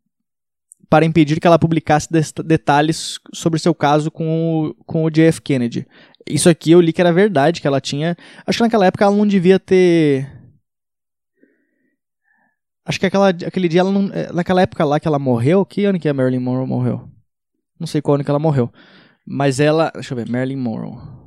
para 0.88 1.04
impedir 1.04 1.40
que 1.40 1.46
ela 1.46 1.58
publicasse 1.58 2.08
detalhes 2.44 3.18
sobre 3.32 3.58
seu 3.58 3.74
caso 3.74 4.10
com 4.10 4.66
o, 4.66 4.74
com 4.84 5.04
o 5.04 5.10
JF 5.10 5.42
Kennedy. 5.42 5.86
Isso 6.28 6.48
aqui 6.48 6.70
eu 6.70 6.80
li 6.80 6.92
que 6.92 7.00
era 7.00 7.12
verdade, 7.12 7.60
que 7.60 7.66
ela 7.66 7.80
tinha. 7.80 8.16
Acho 8.46 8.58
que 8.58 8.62
naquela 8.62 8.86
época 8.86 9.04
ela 9.04 9.16
não 9.16 9.26
devia 9.26 9.58
ter. 9.58 10.30
Acho 12.86 13.00
que 13.00 13.06
aquela, 13.06 13.30
aquele 13.30 13.68
dia 13.68 13.80
ela 13.80 13.90
não. 13.90 14.10
Eh, 14.12 14.30
naquela 14.32 14.62
época 14.62 14.84
lá 14.84 15.00
que 15.00 15.08
ela 15.08 15.18
morreu, 15.18 15.66
que 15.66 15.84
ano 15.84 15.98
que 15.98 16.08
a 16.08 16.14
Marilyn 16.14 16.38
Monroe 16.38 16.66
morreu? 16.66 17.08
Não 17.78 17.86
sei 17.86 18.00
qual 18.00 18.14
ano 18.14 18.24
que 18.24 18.30
ela 18.30 18.38
morreu. 18.38 18.72
Mas 19.26 19.58
ela. 19.58 19.90
Deixa 19.94 20.12
eu 20.12 20.16
ver, 20.16 20.28
Marilyn 20.28 20.56
Monroe. 20.56 21.23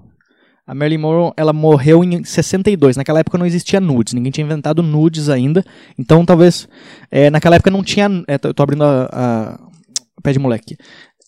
A 0.67 0.75
Marilyn 0.75 1.00
Monroe, 1.00 1.31
ela 1.38 1.53
morreu 1.53 2.03
em 2.03 2.24
62. 2.24 2.97
Naquela 2.97 3.21
época 3.21 3.38
não 3.38 3.45
existia 3.45 3.79
nudes, 3.79 4.13
ninguém 4.13 4.31
tinha 4.31 4.45
inventado 4.45 4.83
nudes 4.83 5.29
ainda. 5.29 5.63
Então 5.97 6.25
talvez. 6.25 6.67
É, 7.09 7.29
naquela 7.29 7.55
época 7.55 7.71
não 7.71 7.81
tinha. 7.83 8.09
É, 8.27 8.38
tô 8.38 8.62
abrindo 8.62 8.83
a, 8.83 9.09
a, 9.12 9.59
pé 10.21 10.33
de 10.33 10.39
moleque. 10.39 10.77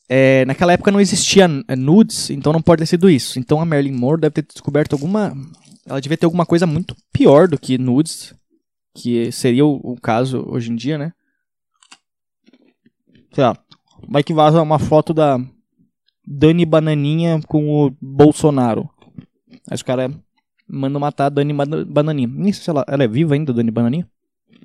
É, 0.10 0.44
naquela 0.46 0.74
época 0.74 0.92
não 0.92 1.00
existia 1.00 1.48
é, 1.68 1.76
nudes, 1.76 2.30
então 2.30 2.52
não 2.52 2.62
pode 2.62 2.80
ter 2.82 2.86
sido 2.86 3.10
isso. 3.10 3.40
Então 3.40 3.62
a 3.62 3.66
Marilyn 3.66 3.98
Monroe 3.98 4.20
deve 4.20 4.34
ter 4.34 4.46
descoberto 4.46 4.94
alguma. 4.94 5.34
Ela 5.88 6.02
devia 6.02 6.18
ter 6.18 6.26
alguma 6.26 6.46
coisa 6.46 6.68
muito 6.68 6.96
pior 7.14 7.48
do 7.48 7.58
que 7.58 7.78
nudes, 7.78 8.36
que 8.94 9.32
seria 9.32 9.66
o, 9.66 9.80
o 9.82 9.96
caso 10.02 10.44
hoje 10.48 10.72
em 10.72 10.76
dia, 10.76 10.98
né? 10.98 11.14
Sei 13.34 13.44
lá, 13.44 13.56
Vai 14.08 14.24
que 14.24 14.34
vaza 14.34 14.62
uma 14.62 14.80
foto 14.80 15.14
da 15.14 15.40
Dani 16.26 16.66
Bananinha 16.66 17.40
com 17.48 17.70
o 17.70 17.92
Bolsonaro. 18.02 18.90
Aí 19.68 19.76
os 19.76 19.84
caras 19.84 20.14
mandam 20.68 21.00
matar 21.00 21.26
a 21.26 21.30
Dani 21.30 21.54
Bananinha. 21.86 22.28
Nem 22.28 22.54
sei 22.54 22.64
se 22.64 22.70
ela, 22.70 22.86
ela 22.88 23.04
é 23.04 23.08
viva 23.08 23.34
ainda, 23.34 23.54
Dani 23.54 23.72
Bananinha. 23.72 24.08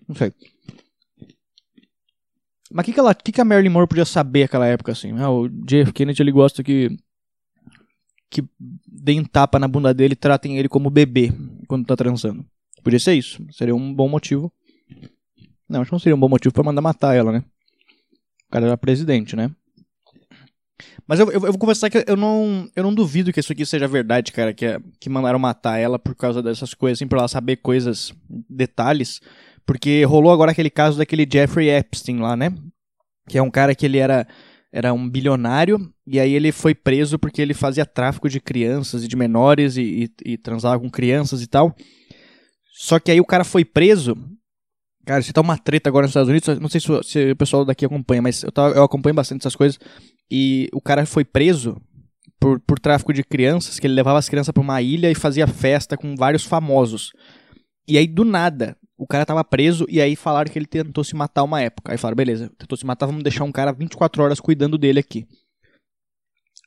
Não 0.07 0.15
sei. 0.15 0.33
Mas 2.71 2.83
o 2.83 2.87
que, 2.87 2.93
que, 2.93 3.15
que, 3.23 3.33
que 3.33 3.41
a 3.41 3.45
Marilyn 3.45 3.71
Monroe 3.71 3.87
podia 3.87 4.05
saber 4.05 4.43
naquela 4.43 4.67
época, 4.67 4.93
assim? 4.93 5.13
Ah, 5.19 5.31
o 5.31 5.49
JF 5.49 5.93
Kennedy, 5.93 6.23
ele 6.23 6.33
gosta 6.33 6.63
que 6.63 6.97
que 8.35 8.45
deem 8.85 9.25
tapa 9.25 9.61
na 9.61 9.69
bunda 9.69 9.95
dele 9.95 10.15
e 10.15 10.17
tratem 10.17 10.59
ele 10.59 10.69
como 10.69 10.91
bebê 10.91 11.33
quando 11.69 11.87
tá 11.87 11.95
transando. 11.95 12.45
Podia 12.83 12.99
ser 12.99 13.15
isso. 13.15 13.41
Seria 13.53 13.77
um 13.77 13.95
bom 13.95 14.09
motivo 14.09 14.53
Não, 15.69 15.81
acho 15.81 15.89
que 15.89 15.93
não 15.93 16.01
seria 16.01 16.17
um 16.17 16.19
bom 16.19 16.29
motivo 16.29 16.53
pra 16.53 16.65
mandar 16.65 16.83
matar 16.83 17.15
ela, 17.15 17.31
né? 17.31 17.45
O 18.49 18.51
cara 18.51 18.67
era 18.67 18.77
presidente, 18.77 19.37
né? 19.37 19.53
Mas 21.07 21.21
eu, 21.21 21.27
eu, 21.27 21.35
eu 21.35 21.53
vou 21.53 21.59
conversar 21.59 21.89
que 21.89 22.05
eu 22.07 22.17
não, 22.17 22.69
eu 22.75 22.83
não 22.83 22.95
duvido 22.95 23.33
que 23.33 23.41
isso 23.41 23.53
aqui 23.53 23.65
seja 23.65 23.87
verdade, 23.87 24.33
cara, 24.33 24.53
que, 24.53 24.67
é, 24.67 24.81
que 24.99 25.09
mandaram 25.09 25.39
matar 25.39 25.79
ela 25.79 25.99
por 25.99 26.15
causa 26.15 26.43
dessas 26.43 26.75
coisas, 26.75 26.99
assim, 26.99 27.07
por 27.07 27.19
ela 27.19 27.29
saber 27.29 27.57
coisas, 27.57 28.13
detalhes. 28.49 29.21
Porque 29.67 30.05
rolou 30.05 30.33
agora 30.33 30.53
aquele 30.53 30.71
caso 30.71 30.99
daquele 30.99 31.27
Jeffrey 31.31 31.71
Epstein 31.71 32.19
lá, 32.19 32.37
né? 32.37 32.53
Que 33.29 33.39
é 33.39 33.43
um 33.43 33.51
cara 33.51 33.75
que 33.75 33.87
ele 33.87 33.99
era, 33.99 34.27
era 34.73 34.93
um 34.93 35.09
bilionário, 35.09 35.93
e 36.07 36.19
aí 36.19 36.35
ele 36.35 36.53
foi 36.53 36.75
preso 36.75 37.19
porque 37.19 37.41
ele 37.41 37.55
fazia 37.55 37.87
tráfico 37.87 38.29
de 38.29 38.41
crianças 38.41 39.05
e 39.05 39.09
de 39.09 39.17
menores 39.17 39.77
e, 39.77 40.11
e, 40.25 40.33
e 40.33 40.39
transava 40.39 40.81
com 40.81 40.91
crianças 40.91 41.41
e 41.41 41.47
tal. 41.47 41.75
Só 42.75 42.99
que 42.99 43.11
aí 43.11 43.21
o 43.21 43.25
cara 43.25 43.45
foi 43.45 43.65
preso. 43.65 44.17
Cara, 45.07 45.21
isso 45.21 45.33
tá 45.33 45.41
uma 45.41 45.57
treta 45.57 45.89
agora 45.89 46.05
nos 46.05 46.11
Estados 46.11 46.29
Unidos. 46.29 46.59
Não 46.59 46.69
sei 46.69 46.81
se, 46.81 47.03
se 47.05 47.31
o 47.31 47.37
pessoal 47.37 47.65
daqui 47.65 47.85
acompanha, 47.85 48.21
mas 48.21 48.43
eu, 48.43 48.51
eu 48.75 48.83
acompanho 48.83 49.15
bastante 49.15 49.43
essas 49.43 49.55
coisas. 49.55 49.79
E 50.31 50.69
o 50.73 50.81
cara 50.81 51.07
foi 51.07 51.25
preso 51.25 51.81
por, 52.41 52.61
por 52.61 52.79
tráfico 52.79 53.13
de 53.13 53.23
crianças, 53.23 53.79
que 53.79 53.87
ele 53.87 53.95
levava 53.95 54.19
as 54.19 54.29
crianças 54.29 54.53
para 54.53 54.61
uma 54.61 54.81
ilha 54.83 55.11
e 55.11 55.15
fazia 55.15 55.47
festa 55.47 55.97
com 55.97 56.15
vários 56.17 56.45
famosos. 56.45 57.13
E 57.87 57.99
aí, 57.99 58.07
do 58.07 58.25
nada, 58.25 58.77
o 58.97 59.07
cara 59.07 59.27
tava 59.27 59.45
preso 59.45 59.87
e 59.89 60.01
aí 60.01 60.17
falaram 60.17 60.51
que 60.51 60.59
ele 60.59 60.67
tentou 60.67 61.05
se 61.05 61.15
matar 61.15 61.43
uma 61.43 61.61
época. 61.61 61.93
Aí 61.93 61.99
falaram, 61.99 62.17
beleza, 62.17 62.51
tentou 62.57 62.77
se 62.77 62.87
matar, 62.87 63.07
vamos 63.07 63.23
deixar 63.23 63.45
um 63.45 63.53
cara 63.53 63.73
24 63.73 64.23
horas 64.23 64.41
cuidando 64.41 64.79
dele 64.79 65.01
aqui. 65.01 65.27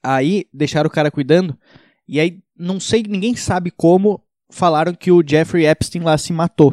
Aí 0.03 0.45
deixaram 0.53 0.87
o 0.87 0.91
cara 0.91 1.09
cuidando 1.09 1.57
e 2.07 2.19
aí 2.19 2.41
não 2.57 2.79
sei, 2.79 3.03
ninguém 3.03 3.35
sabe 3.35 3.71
como 3.71 4.23
falaram 4.49 4.93
que 4.93 5.11
o 5.11 5.23
Jeffrey 5.27 5.65
Epstein 5.65 6.01
lá 6.01 6.17
se 6.17 6.31
matou. 6.31 6.71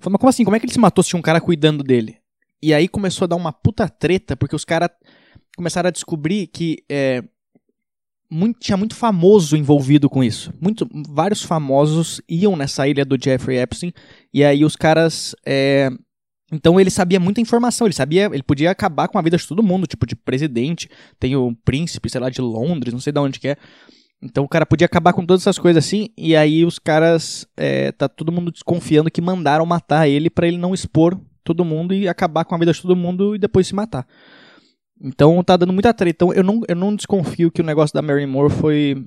Falei, 0.00 0.14
mas 0.14 0.20
como 0.20 0.30
assim? 0.30 0.44
Como 0.44 0.56
é 0.56 0.60
que 0.60 0.66
ele 0.66 0.72
se 0.72 0.80
matou 0.80 1.02
se 1.02 1.10
tinha 1.10 1.18
um 1.18 1.22
cara 1.22 1.40
cuidando 1.40 1.84
dele? 1.84 2.18
E 2.62 2.72
aí 2.72 2.88
começou 2.88 3.24
a 3.24 3.28
dar 3.28 3.36
uma 3.36 3.52
puta 3.52 3.88
treta, 3.88 4.36
porque 4.36 4.56
os 4.56 4.64
caras 4.64 4.90
começaram 5.56 5.88
a 5.88 5.92
descobrir 5.92 6.46
que 6.46 6.82
é, 6.88 7.22
muito, 8.32 8.58
tinha 8.58 8.76
muito 8.76 8.94
famoso 8.96 9.56
envolvido 9.56 10.08
com 10.08 10.24
isso. 10.24 10.52
Muito, 10.60 10.88
vários 11.08 11.42
famosos 11.42 12.20
iam 12.28 12.56
nessa 12.56 12.88
ilha 12.88 13.04
do 13.04 13.22
Jeffrey 13.22 13.58
Epstein, 13.58 13.92
e 14.32 14.42
aí 14.42 14.64
os 14.64 14.74
caras. 14.74 15.36
É, 15.44 15.90
então 16.50 16.78
ele 16.78 16.90
sabia 16.90 17.18
muita 17.20 17.40
informação, 17.40 17.86
ele 17.86 17.94
sabia, 17.94 18.26
ele 18.32 18.42
podia 18.42 18.70
acabar 18.70 19.08
com 19.08 19.18
a 19.18 19.22
vida 19.22 19.36
de 19.36 19.46
todo 19.46 19.62
mundo, 19.62 19.86
tipo 19.86 20.06
de 20.06 20.14
presidente, 20.14 20.88
tem 21.18 21.34
o 21.34 21.54
príncipe, 21.64 22.10
sei 22.10 22.20
lá, 22.20 22.28
de 22.28 22.40
Londres, 22.40 22.92
não 22.92 23.00
sei 23.00 23.12
de 23.12 23.20
onde 23.20 23.40
que 23.40 23.48
é. 23.48 23.56
Então 24.22 24.44
o 24.44 24.48
cara 24.48 24.64
podia 24.64 24.84
acabar 24.84 25.12
com 25.12 25.24
todas 25.26 25.42
essas 25.42 25.58
coisas 25.58 25.84
assim, 25.84 26.10
e 26.16 26.36
aí 26.36 26.64
os 26.64 26.78
caras, 26.78 27.46
é, 27.56 27.90
tá 27.92 28.08
todo 28.08 28.30
mundo 28.30 28.52
desconfiando 28.52 29.10
que 29.10 29.20
mandaram 29.20 29.64
matar 29.66 30.06
ele 30.08 30.30
para 30.30 30.46
ele 30.46 30.58
não 30.58 30.74
expor 30.74 31.18
todo 31.42 31.64
mundo 31.64 31.92
e 31.94 32.06
acabar 32.08 32.44
com 32.44 32.54
a 32.54 32.58
vida 32.58 32.72
de 32.72 32.80
todo 32.80 32.94
mundo 32.94 33.34
e 33.34 33.38
depois 33.38 33.66
se 33.66 33.74
matar. 33.74 34.06
Então 35.02 35.42
tá 35.42 35.56
dando 35.56 35.72
muita 35.72 35.92
treta. 35.92 36.24
Então 36.24 36.32
eu 36.32 36.44
não, 36.44 36.60
eu 36.68 36.76
não 36.76 36.94
desconfio 36.94 37.50
que 37.50 37.60
o 37.60 37.64
negócio 37.64 37.92
da 37.92 38.00
Mary 38.00 38.24
Moore 38.24 38.54
foi. 38.54 39.04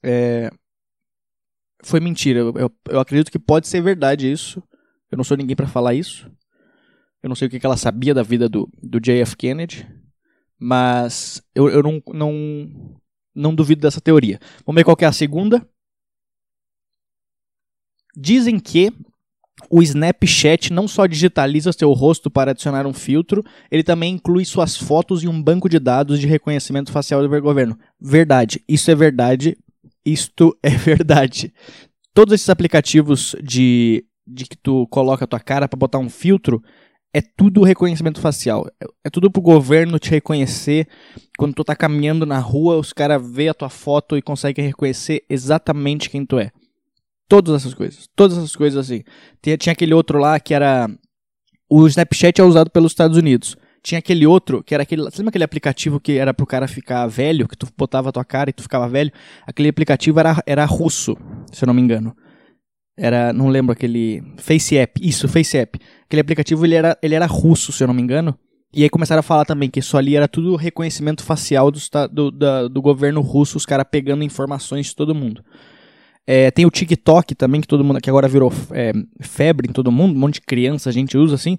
É, 0.00 0.48
foi 1.82 1.98
mentira. 1.98 2.38
Eu, 2.38 2.54
eu, 2.56 2.72
eu, 2.88 3.00
acredito 3.00 3.30
que 3.30 3.38
pode 3.38 3.66
ser 3.66 3.80
verdade 3.80 4.30
isso. 4.30 4.62
Eu 5.10 5.16
não 5.16 5.24
sou 5.24 5.36
ninguém 5.36 5.56
para 5.56 5.66
falar 5.66 5.94
isso. 5.94 6.30
Eu 7.20 7.28
não 7.28 7.34
sei 7.34 7.48
o 7.48 7.50
que, 7.50 7.58
que 7.58 7.66
ela 7.66 7.76
sabia 7.76 8.14
da 8.14 8.22
vida 8.22 8.48
do, 8.48 8.70
do 8.80 9.00
JF 9.00 9.36
Kennedy. 9.36 9.88
Mas 10.56 11.42
eu, 11.52 11.68
eu 11.68 11.82
não, 11.82 12.00
não, 12.12 13.00
não 13.34 13.54
duvido 13.54 13.80
dessa 13.80 14.00
teoria. 14.00 14.38
Vamos 14.64 14.78
ver 14.78 14.84
qual 14.84 14.96
é 15.00 15.04
a 15.04 15.12
segunda. 15.12 15.68
Dizem 18.16 18.60
que 18.60 18.92
o 19.70 19.82
Snapchat 19.82 20.72
não 20.72 20.86
só 20.86 21.06
digitaliza 21.06 21.72
seu 21.72 21.92
rosto 21.92 22.30
para 22.30 22.52
adicionar 22.52 22.86
um 22.86 22.92
filtro, 22.92 23.44
ele 23.70 23.82
também 23.82 24.14
inclui 24.14 24.44
suas 24.44 24.76
fotos 24.76 25.22
em 25.22 25.28
um 25.28 25.42
banco 25.42 25.68
de 25.68 25.78
dados 25.78 26.20
de 26.20 26.26
reconhecimento 26.26 26.92
facial 26.92 27.20
do 27.20 27.40
governo. 27.40 27.78
Verdade, 28.00 28.62
isso 28.68 28.90
é 28.90 28.94
verdade, 28.94 29.56
isto 30.04 30.56
é 30.62 30.70
verdade. 30.70 31.52
Todos 32.14 32.34
esses 32.34 32.48
aplicativos 32.48 33.34
de, 33.42 34.04
de 34.26 34.44
que 34.44 34.56
tu 34.56 34.86
coloca 34.88 35.24
a 35.24 35.28
tua 35.28 35.40
cara 35.40 35.68
para 35.68 35.78
botar 35.78 35.98
um 35.98 36.08
filtro, 36.08 36.62
é 37.12 37.20
tudo 37.20 37.62
reconhecimento 37.62 38.20
facial. 38.20 38.66
É, 38.80 38.86
é 39.04 39.10
tudo 39.10 39.30
pro 39.30 39.42
governo 39.42 39.98
te 39.98 40.10
reconhecer. 40.10 40.86
Quando 41.36 41.54
tu 41.54 41.64
tá 41.64 41.74
caminhando 41.74 42.26
na 42.26 42.38
rua, 42.38 42.76
os 42.76 42.92
caras 42.92 43.22
vê 43.30 43.48
a 43.48 43.54
tua 43.54 43.68
foto 43.68 44.16
e 44.16 44.22
conseguem 44.22 44.66
reconhecer 44.66 45.24
exatamente 45.28 46.10
quem 46.10 46.24
tu 46.24 46.38
é. 46.38 46.50
Todas 47.28 47.54
essas 47.54 47.74
coisas. 47.74 48.08
Todas 48.16 48.38
essas 48.38 48.56
coisas 48.56 48.78
assim. 48.78 49.04
Tinha, 49.42 49.72
aquele 49.72 49.92
outro 49.92 50.18
lá 50.18 50.40
que 50.40 50.54
era. 50.54 50.88
O 51.70 51.86
Snapchat 51.86 52.40
é 52.40 52.44
usado 52.44 52.70
pelos 52.70 52.92
Estados 52.92 53.18
Unidos. 53.18 53.56
Tinha 53.82 53.98
aquele 53.98 54.26
outro, 54.26 54.62
que 54.64 54.74
era 54.74 54.82
aquele. 54.82 55.02
Você 55.02 55.18
lembra 55.18 55.30
aquele 55.30 55.44
aplicativo 55.44 56.00
que 56.00 56.12
era 56.12 56.32
pro 56.32 56.46
cara 56.46 56.66
ficar 56.66 57.06
velho, 57.06 57.46
que 57.46 57.56
tu 57.56 57.68
botava 57.76 58.08
a 58.08 58.12
tua 58.12 58.24
cara 58.24 58.48
e 58.50 58.52
tu 58.52 58.62
ficava 58.62 58.88
velho? 58.88 59.12
Aquele 59.46 59.68
aplicativo 59.68 60.18
era, 60.18 60.42
era 60.46 60.64
russo, 60.64 61.16
se 61.52 61.62
eu 61.62 61.66
não 61.66 61.74
me 61.74 61.82
engano. 61.82 62.16
Era. 62.96 63.32
Não 63.32 63.48
lembro 63.48 63.72
aquele. 63.72 64.22
Face 64.38 64.76
App. 64.76 64.98
Isso, 65.06 65.28
Face 65.28 65.56
App. 65.56 65.78
Aquele 66.06 66.22
aplicativo 66.22 66.64
ele 66.64 66.74
era, 66.74 66.98
ele 67.02 67.14
era 67.14 67.26
russo, 67.26 67.72
se 67.72 67.84
eu 67.84 67.86
não 67.86 67.94
me 67.94 68.02
engano. 68.02 68.36
E 68.72 68.82
aí 68.82 68.90
começaram 68.90 69.20
a 69.20 69.22
falar 69.22 69.44
também 69.44 69.70
que 69.70 69.80
isso 69.80 69.96
ali 69.96 70.16
era 70.16 70.28
tudo 70.28 70.54
reconhecimento 70.56 71.22
facial 71.22 71.70
do, 71.70 71.80
do, 72.10 72.30
da, 72.30 72.68
do 72.68 72.82
governo 72.82 73.20
russo, 73.20 73.56
os 73.56 73.64
caras 73.64 73.86
pegando 73.90 74.22
informações 74.22 74.86
de 74.86 74.96
todo 74.96 75.14
mundo. 75.14 75.42
É, 76.30 76.50
tem 76.50 76.66
o 76.66 76.70
TikTok 76.70 77.34
também, 77.34 77.58
que 77.58 77.66
todo 77.66 77.82
mundo 77.82 78.02
que 78.02 78.10
agora 78.10 78.28
virou 78.28 78.52
é, 78.72 78.92
febre 79.22 79.66
em 79.66 79.72
todo 79.72 79.90
mundo, 79.90 80.14
um 80.14 80.18
monte 80.18 80.34
de 80.34 80.40
criança 80.42 80.90
a 80.90 80.92
gente 80.92 81.16
usa 81.16 81.34
assim. 81.34 81.58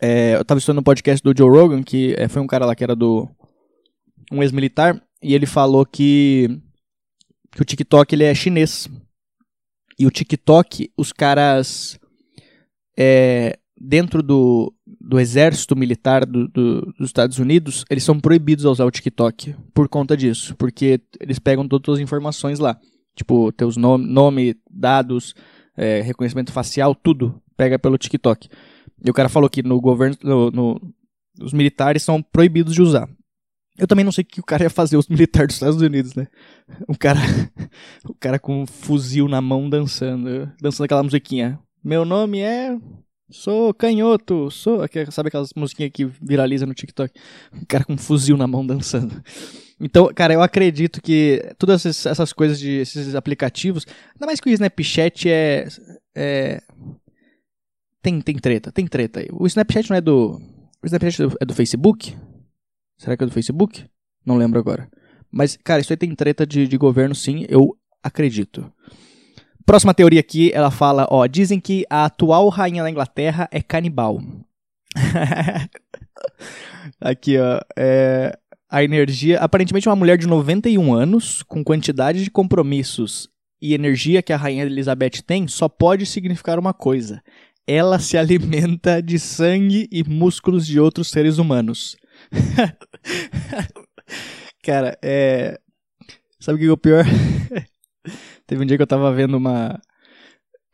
É, 0.00 0.36
eu 0.36 0.44
tava 0.44 0.58
estudando 0.58 0.76
no 0.76 0.84
podcast 0.84 1.20
do 1.20 1.36
Joe 1.36 1.50
Rogan, 1.50 1.82
que 1.82 2.14
é, 2.16 2.28
foi 2.28 2.40
um 2.40 2.46
cara 2.46 2.66
lá 2.66 2.76
que 2.76 2.84
era 2.84 2.94
do. 2.94 3.28
um 4.30 4.44
ex-militar, 4.44 5.02
e 5.20 5.34
ele 5.34 5.44
falou 5.44 5.84
que, 5.84 6.56
que 7.50 7.62
o 7.62 7.64
TikTok 7.64 8.14
ele 8.14 8.22
é 8.22 8.32
chinês. 8.32 8.88
E 9.98 10.06
o 10.06 10.10
TikTok, 10.10 10.92
os 10.96 11.12
caras. 11.12 11.98
É, 12.96 13.58
dentro 13.76 14.22
do, 14.22 14.72
do 15.00 15.18
exército 15.18 15.74
militar 15.74 16.24
do, 16.24 16.46
do, 16.46 16.92
dos 16.96 17.08
Estados 17.08 17.40
Unidos, 17.40 17.84
eles 17.90 18.04
são 18.04 18.20
proibidos 18.20 18.64
a 18.64 18.70
usar 18.70 18.84
o 18.84 18.90
TikTok 18.92 19.56
por 19.74 19.88
conta 19.88 20.16
disso, 20.16 20.54
porque 20.54 21.00
eles 21.18 21.40
pegam 21.40 21.66
todas 21.66 21.96
as 21.96 22.00
informações 22.00 22.60
lá. 22.60 22.78
Tipo, 23.14 23.52
teus 23.52 23.76
nome, 23.76 24.06
nome 24.06 24.56
dados, 24.70 25.34
é, 25.76 26.00
reconhecimento 26.00 26.52
facial, 26.52 26.94
tudo 26.94 27.40
pega 27.56 27.78
pelo 27.78 27.98
TikTok. 27.98 28.48
E 29.04 29.10
o 29.10 29.14
cara 29.14 29.28
falou 29.28 29.48
que 29.48 29.62
no 29.62 29.80
governo, 29.80 30.16
no, 30.22 30.50
no, 30.50 30.94
os 31.40 31.52
militares 31.52 32.02
são 32.02 32.22
proibidos 32.22 32.74
de 32.74 32.82
usar. 32.82 33.08
Eu 33.76 33.86
também 33.86 34.04
não 34.04 34.12
sei 34.12 34.22
o 34.22 34.26
que 34.26 34.40
o 34.40 34.44
cara 34.44 34.64
ia 34.64 34.70
fazer, 34.70 34.96
os 34.96 35.06
militares 35.08 35.48
dos 35.48 35.56
Estados 35.56 35.80
Unidos, 35.80 36.14
né? 36.14 36.26
O 36.88 36.96
cara, 36.96 37.20
o 38.08 38.14
cara 38.14 38.38
com 38.38 38.62
um 38.62 38.66
fuzil 38.66 39.28
na 39.28 39.40
mão 39.40 39.68
dançando, 39.68 40.50
dançando 40.60 40.84
aquela 40.84 41.02
musiquinha. 41.02 41.58
Meu 41.82 42.04
nome 42.04 42.40
é 42.40 42.76
Sou 43.30 43.72
canhoto, 43.72 44.50
sou. 44.50 44.80
Sabe 45.10 45.28
aquelas 45.28 45.50
musiquinhas 45.56 45.90
que 45.92 46.04
viralizam 46.04 46.68
no 46.68 46.74
TikTok? 46.74 47.12
O 47.60 47.66
cara 47.66 47.84
com 47.84 47.94
um 47.94 47.98
fuzil 47.98 48.36
na 48.36 48.46
mão 48.46 48.66
dançando. 48.66 49.22
Então, 49.80 50.12
cara, 50.14 50.32
eu 50.32 50.42
acredito 50.42 51.02
que 51.02 51.42
todas 51.58 51.84
essas 51.84 52.32
coisas 52.32 52.58
de 52.58 52.80
esses 52.80 53.14
aplicativos, 53.14 53.84
ainda 54.14 54.26
mais 54.26 54.40
que 54.40 54.48
o 54.48 54.52
Snapchat 54.52 55.28
é. 55.28 55.66
é 56.14 56.62
tem, 58.00 58.20
tem 58.20 58.36
treta, 58.36 58.70
tem 58.70 58.86
treta 58.86 59.20
aí. 59.20 59.28
O 59.32 59.46
Snapchat 59.46 59.90
não 59.90 59.96
é 59.96 60.00
do. 60.00 60.40
O 60.82 60.86
Snapchat 60.86 61.22
é 61.40 61.44
do 61.44 61.54
Facebook? 61.54 62.16
Será 62.98 63.16
que 63.16 63.24
é 63.24 63.26
do 63.26 63.32
Facebook? 63.32 63.84
Não 64.24 64.36
lembro 64.36 64.58
agora. 64.58 64.88
Mas, 65.30 65.56
cara, 65.56 65.80
isso 65.80 65.92
aí 65.92 65.96
tem 65.96 66.14
treta 66.14 66.46
de, 66.46 66.68
de 66.68 66.76
governo, 66.76 67.14
sim, 67.14 67.44
eu 67.48 67.76
acredito. 68.02 68.70
Próxima 69.66 69.94
teoria 69.94 70.20
aqui, 70.20 70.52
ela 70.52 70.70
fala, 70.70 71.08
ó, 71.10 71.26
dizem 71.26 71.58
que 71.58 71.84
a 71.90 72.04
atual 72.04 72.48
rainha 72.48 72.82
da 72.82 72.90
Inglaterra 72.90 73.48
é 73.50 73.60
canibal. 73.60 74.20
aqui, 77.00 77.38
ó, 77.38 77.60
é, 77.76 78.38
a 78.74 78.82
energia, 78.82 79.38
aparentemente 79.38 79.88
uma 79.88 79.94
mulher 79.94 80.18
de 80.18 80.26
91 80.26 80.92
anos, 80.92 81.44
com 81.44 81.62
quantidade 81.62 82.24
de 82.24 82.28
compromissos 82.28 83.28
e 83.62 83.72
energia 83.72 84.20
que 84.20 84.32
a 84.32 84.36
rainha 84.36 84.64
Elizabeth 84.64 85.22
tem, 85.24 85.46
só 85.46 85.68
pode 85.68 86.04
significar 86.04 86.58
uma 86.58 86.74
coisa. 86.74 87.22
Ela 87.68 88.00
se 88.00 88.18
alimenta 88.18 89.00
de 89.00 89.16
sangue 89.16 89.88
e 89.92 90.02
músculos 90.02 90.66
de 90.66 90.80
outros 90.80 91.08
seres 91.08 91.38
humanos. 91.38 91.96
Cara, 94.64 94.98
é. 95.00 95.56
Sabe 96.40 96.56
o 96.56 96.58
que 96.58 96.66
é 96.66 96.72
o 96.72 96.76
pior? 96.76 97.04
Teve 98.44 98.60
um 98.60 98.66
dia 98.66 98.76
que 98.76 98.82
eu 98.82 98.88
tava 98.88 99.12
vendo 99.12 99.36
uma. 99.36 99.80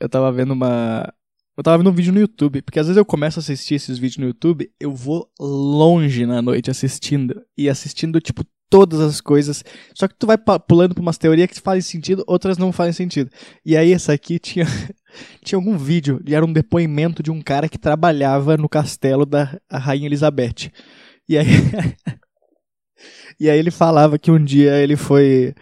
Eu 0.01 0.09
tava 0.09 0.33
vendo 0.33 0.55
uma. 0.55 1.13
Eu 1.57 1.63
tava 1.63 1.79
vendo 1.79 1.91
um 1.91 1.95
vídeo 1.95 2.13
no 2.13 2.21
YouTube, 2.21 2.63
porque 2.63 2.79
às 2.79 2.87
vezes 2.87 2.97
eu 2.97 3.05
começo 3.05 3.39
a 3.39 3.43
assistir 3.43 3.75
esses 3.75 3.99
vídeos 3.99 4.19
no 4.19 4.27
YouTube, 4.27 4.71
eu 4.81 4.95
vou 4.95 5.29
longe 5.39 6.25
na 6.25 6.41
noite 6.41 6.71
assistindo. 6.71 7.43
E 7.57 7.69
assistindo, 7.69 8.21
tipo, 8.21 8.45
todas 8.71 9.01
as 9.01 9.21
coisas. 9.21 9.65
Só 9.95 10.07
que 10.07 10.15
tu 10.15 10.27
vai 10.27 10.39
pulando 10.39 10.95
pra 10.95 11.03
umas 11.03 11.19
teorias 11.19 11.51
que 11.51 11.61
fazem 11.61 11.83
sentido, 11.83 12.25
outras 12.27 12.57
não 12.57 12.73
fazem 12.73 12.93
sentido. 12.93 13.31
E 13.67 13.77
aí 13.77 13.93
essa 13.93 14.13
aqui 14.13 14.39
tinha. 14.39 14.65
Tinha 15.45 15.57
algum 15.57 15.77
vídeo 15.77 16.23
e 16.25 16.37
era 16.37 16.47
um 16.47 16.53
depoimento 16.53 17.21
de 17.21 17.33
um 17.33 17.43
cara 17.43 17.69
que 17.69 17.77
trabalhava 17.77 18.57
no 18.57 18.69
castelo 18.69 19.27
da 19.27 19.59
Rainha 19.69 20.07
Elizabeth. 20.07 20.71
E 21.29 21.37
aí. 21.37 21.47
e 23.41 23.51
aí 23.51 23.59
ele 23.59 23.73
falava 23.73 24.17
que 24.17 24.31
um 24.31 24.43
dia 24.43 24.77
ele 24.77 24.95
foi. 24.95 25.53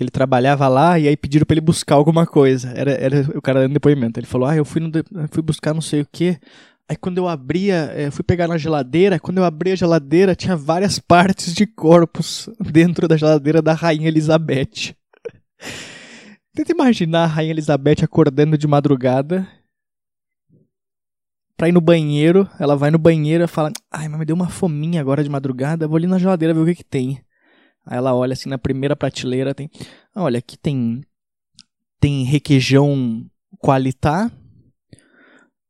Que 0.00 0.04
ele 0.04 0.10
trabalhava 0.10 0.66
lá 0.66 0.98
e 0.98 1.06
aí 1.06 1.14
pediram 1.14 1.44
pra 1.44 1.52
ele 1.52 1.60
buscar 1.60 1.94
alguma 1.94 2.26
coisa. 2.26 2.72
Era, 2.74 2.92
era 2.92 3.20
o 3.36 3.42
cara 3.42 3.60
dando 3.60 3.74
depoimento. 3.74 4.18
Ele 4.18 4.26
falou: 4.26 4.48
Ah, 4.48 4.56
eu 4.56 4.64
fui, 4.64 4.80
no 4.80 4.90
fui 5.30 5.42
buscar 5.42 5.74
não 5.74 5.82
sei 5.82 6.00
o 6.00 6.08
que. 6.10 6.40
Aí 6.88 6.96
quando 6.96 7.18
eu 7.18 7.28
abria, 7.28 7.92
eu 7.94 8.10
fui 8.10 8.24
pegar 8.24 8.48
na 8.48 8.56
geladeira, 8.56 9.20
quando 9.20 9.36
eu 9.36 9.44
abri 9.44 9.72
a 9.72 9.76
geladeira, 9.76 10.34
tinha 10.34 10.56
várias 10.56 10.96
partes 11.06 11.54
de 11.54 11.66
corpos 11.66 12.48
dentro 12.72 13.06
da 13.06 13.14
geladeira 13.14 13.60
da 13.60 13.74
Rainha 13.74 14.08
Elizabeth. 14.08 14.96
Tenta 16.56 16.72
imaginar 16.72 17.24
a 17.24 17.26
Rainha 17.26 17.50
Elizabeth 17.50 18.02
acordando 18.02 18.56
de 18.56 18.66
madrugada 18.66 19.46
pra 21.58 21.68
ir 21.68 21.72
no 21.72 21.80
banheiro. 21.82 22.48
Ela 22.58 22.74
vai 22.74 22.90
no 22.90 22.98
banheiro 22.98 23.44
e 23.44 23.46
fala: 23.46 23.70
Ai, 23.90 24.08
mas 24.08 24.18
me 24.18 24.24
deu 24.24 24.34
uma 24.34 24.48
fominha 24.48 25.02
agora 25.02 25.22
de 25.22 25.28
madrugada. 25.28 25.86
Vou 25.86 25.98
ali 25.98 26.06
na 26.06 26.18
geladeira 26.18 26.54
ver 26.54 26.60
o 26.60 26.64
que, 26.64 26.76
que 26.76 26.84
tem. 26.84 27.22
Aí 27.90 27.98
ela 27.98 28.14
olha 28.14 28.34
assim 28.34 28.48
na 28.48 28.56
primeira 28.56 28.94
prateleira: 28.94 29.52
tem. 29.52 29.68
Olha, 30.14 30.38
aqui 30.38 30.56
tem. 30.56 31.02
Tem 31.98 32.22
requeijão 32.22 33.26
qualitá. 33.58 34.30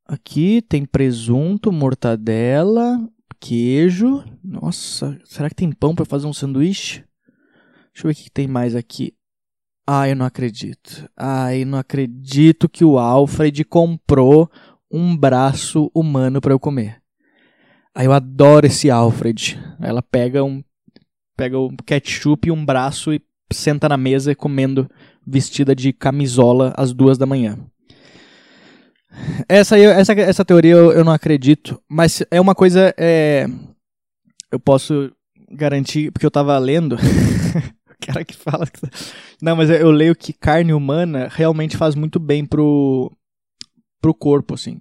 Aqui 0.06 0.60
tem 0.60 0.84
presunto, 0.84 1.72
mortadela, 1.72 3.00
queijo. 3.40 4.22
Nossa, 4.44 5.18
será 5.24 5.48
que 5.48 5.54
tem 5.54 5.72
pão 5.72 5.94
para 5.94 6.04
fazer 6.04 6.26
um 6.26 6.32
sanduíche? 6.32 7.04
Deixa 7.92 8.06
eu 8.06 8.12
ver 8.12 8.12
o 8.12 8.14
que 8.14 8.30
tem 8.30 8.46
mais 8.46 8.76
aqui. 8.76 9.14
Ah, 9.86 10.08
eu 10.08 10.14
não 10.14 10.26
acredito. 10.26 11.08
Ah, 11.16 11.56
eu 11.56 11.66
não 11.66 11.78
acredito 11.78 12.68
que 12.68 12.84
o 12.84 12.98
Alfred 12.98 13.64
comprou 13.64 14.50
um 14.90 15.16
braço 15.16 15.90
humano 15.94 16.40
para 16.40 16.52
eu 16.52 16.60
comer. 16.60 17.00
Aí 17.94 18.06
eu 18.06 18.12
adoro 18.12 18.66
esse 18.66 18.90
Alfred. 18.90 19.58
Ela 19.80 20.02
pega 20.02 20.44
um 20.44 20.62
pega 21.40 21.58
o 21.58 21.74
ketchup 21.86 22.48
e 22.48 22.52
um 22.52 22.62
braço 22.62 23.14
e 23.14 23.22
senta 23.50 23.88
na 23.88 23.96
mesa 23.96 24.34
comendo 24.34 24.90
vestida 25.26 25.74
de 25.74 25.90
camisola 25.90 26.74
às 26.76 26.92
duas 26.92 27.16
da 27.16 27.24
manhã. 27.24 27.58
Essa, 29.48 29.78
essa, 29.78 30.12
essa 30.12 30.44
teoria 30.44 30.72
eu, 30.72 30.92
eu 30.92 31.02
não 31.02 31.12
acredito, 31.12 31.80
mas 31.88 32.22
é 32.30 32.38
uma 32.38 32.54
coisa. 32.54 32.94
É, 32.98 33.46
eu 34.52 34.60
posso 34.60 35.10
garantir, 35.50 36.12
porque 36.12 36.26
eu 36.26 36.30
tava 36.30 36.58
lendo. 36.58 36.98
cara 38.04 38.22
que 38.22 38.36
fala. 38.36 38.66
Não, 39.40 39.56
mas 39.56 39.70
eu 39.70 39.90
leio 39.90 40.14
que 40.14 40.34
carne 40.34 40.74
humana 40.74 41.26
realmente 41.30 41.74
faz 41.74 41.94
muito 41.94 42.20
bem 42.20 42.44
pro, 42.44 43.10
pro 43.98 44.12
corpo, 44.12 44.54
assim. 44.54 44.78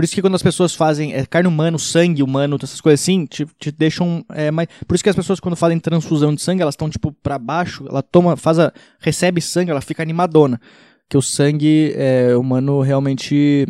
Por 0.00 0.04
isso 0.04 0.14
que 0.14 0.22
quando 0.22 0.34
as 0.34 0.42
pessoas 0.42 0.74
fazem 0.74 1.12
é, 1.12 1.26
carne 1.26 1.46
humana, 1.46 1.76
sangue 1.76 2.22
humano, 2.22 2.56
essas 2.62 2.80
coisas 2.80 3.02
assim, 3.02 3.26
te, 3.26 3.44
te 3.58 3.70
deixam 3.70 4.24
é, 4.30 4.50
mais. 4.50 4.66
Por 4.88 4.94
isso 4.94 5.04
que 5.04 5.10
as 5.10 5.14
pessoas 5.14 5.38
quando 5.38 5.56
fazem 5.56 5.78
transfusão 5.78 6.34
de 6.34 6.40
sangue, 6.40 6.62
elas 6.62 6.72
estão 6.72 6.88
tipo 6.88 7.12
para 7.12 7.38
baixo, 7.38 7.84
ela 7.86 8.02
toma, 8.02 8.34
faz 8.34 8.58
a, 8.58 8.72
recebe 8.98 9.42
sangue, 9.42 9.70
ela 9.70 9.82
fica 9.82 10.02
animadona, 10.02 10.58
que 11.06 11.18
o 11.18 11.20
sangue 11.20 11.92
é, 11.96 12.34
humano 12.34 12.80
realmente 12.80 13.66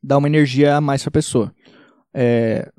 dá 0.00 0.16
uma 0.16 0.28
energia 0.28 0.76
a 0.76 0.80
mais 0.80 1.02
pra 1.02 1.10
pessoa. 1.10 1.52
É, 2.14 2.70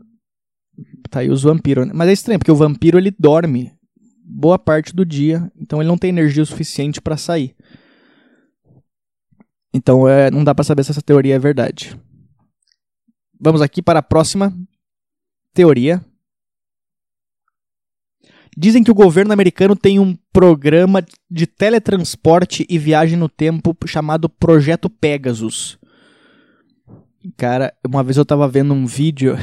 tá 1.09 1.19
aí 1.19 1.29
os 1.29 1.43
vampiros. 1.43 1.85
Né? 1.85 1.91
Mas 1.93 2.07
é 2.07 2.13
estranho, 2.13 2.39
porque 2.39 2.53
o 2.53 2.55
vampiro 2.55 2.97
ele 2.97 3.13
dorme 3.19 3.73
boa 4.23 4.57
parte 4.57 4.95
do 4.95 5.05
dia, 5.05 5.51
então 5.59 5.81
ele 5.81 5.89
não 5.89 5.97
tem 5.97 6.07
energia 6.07 6.45
suficiente 6.45 7.01
para 7.01 7.17
sair. 7.17 7.53
Então 9.73 10.07
é, 10.07 10.31
não 10.31 10.41
dá 10.41 10.55
para 10.55 10.63
saber 10.63 10.85
se 10.85 10.91
essa 10.91 11.01
teoria 11.01 11.35
é 11.35 11.39
verdade. 11.39 11.93
Vamos 13.39 13.61
aqui 13.61 13.81
para 13.81 13.99
a 13.99 14.03
próxima 14.03 14.53
teoria. 15.53 16.03
Dizem 18.57 18.83
que 18.83 18.89
o 18.89 18.95
governo 18.95 19.31
americano 19.31 19.75
tem 19.75 19.99
um 19.99 20.17
programa 20.33 21.05
de 21.29 21.45
teletransporte 21.45 22.65
e 22.67 22.79
viagem 22.79 23.17
no 23.17 23.29
tempo 23.29 23.75
chamado 23.85 24.27
Projeto 24.27 24.89
Pegasus. 24.89 25.77
Cara, 27.35 27.71
uma 27.85 28.03
vez 28.03 28.17
eu 28.17 28.25
tava 28.25 28.47
vendo 28.47 28.73
um 28.73 28.87
vídeo 28.87 29.35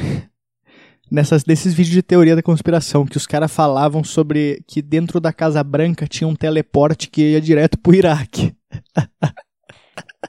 nessas, 1.08 1.44
nesses 1.44 1.72
vídeos 1.72 1.94
de 1.94 2.02
teoria 2.02 2.34
da 2.34 2.42
conspiração, 2.42 3.06
que 3.06 3.16
os 3.16 3.26
caras 3.26 3.52
falavam 3.52 4.02
sobre 4.02 4.64
que 4.66 4.82
dentro 4.82 5.20
da 5.20 5.32
Casa 5.32 5.62
Branca 5.62 6.08
tinha 6.08 6.26
um 6.26 6.34
teleporte 6.34 7.08
que 7.08 7.32
ia 7.32 7.40
direto 7.40 7.78
pro 7.78 7.94
Iraque. 7.94 8.52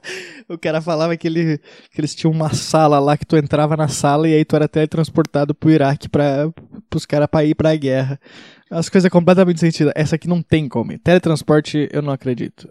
o 0.49 0.57
cara 0.57 0.81
falava 0.81 1.15
que, 1.17 1.27
ele, 1.27 1.57
que 1.91 1.99
eles 1.99 2.15
tinham 2.15 2.31
uma 2.31 2.53
sala 2.53 2.99
lá 2.99 3.17
que 3.17 3.25
tu 3.25 3.37
entrava 3.37 3.75
na 3.75 3.87
sala 3.87 4.27
e 4.27 4.33
aí 4.33 4.45
tu 4.45 4.55
era 4.55 4.67
teletransportado 4.67 5.53
pro 5.53 5.71
Iraque 5.71 6.09
para 6.09 6.51
os 6.93 7.05
caras 7.05 7.27
pra 7.27 7.43
ir 7.43 7.55
pra 7.55 7.75
guerra. 7.75 8.19
As 8.69 8.89
coisas 8.89 9.09
completamente 9.11 9.59
sentidas. 9.59 9.93
Essa 9.95 10.15
aqui 10.15 10.27
não 10.27 10.41
tem 10.41 10.67
como. 10.67 10.97
Teletransporte 10.99 11.87
eu 11.91 12.01
não 12.01 12.11
acredito. 12.11 12.69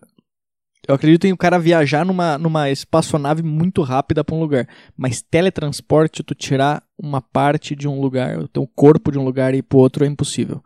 Eu 0.87 0.95
acredito 0.95 1.27
em 1.27 1.33
o 1.33 1.37
cara 1.37 1.59
viajar 1.59 2.05
numa, 2.05 2.37
numa 2.37 2.71
espaçonave 2.71 3.43
muito 3.43 3.81
rápida 3.83 4.23
para 4.23 4.35
um 4.35 4.41
lugar. 4.41 4.69
Mas 4.97 5.23
teletransporte, 5.23 6.23
tu 6.23 6.35
tirar 6.35 6.83
uma 6.99 7.23
parte 7.23 7.75
de 7.75 7.89
um 7.89 8.01
lugar, 8.01 8.39
o 8.39 8.49
teu 8.49 8.67
corpo 8.67 9.11
de 9.11 9.19
um 9.19 9.25
lugar 9.25 9.55
e 9.55 9.59
ir 9.59 9.63
pro 9.63 9.79
outro 9.79 10.05
é 10.05 10.09
impossível. 10.09 10.63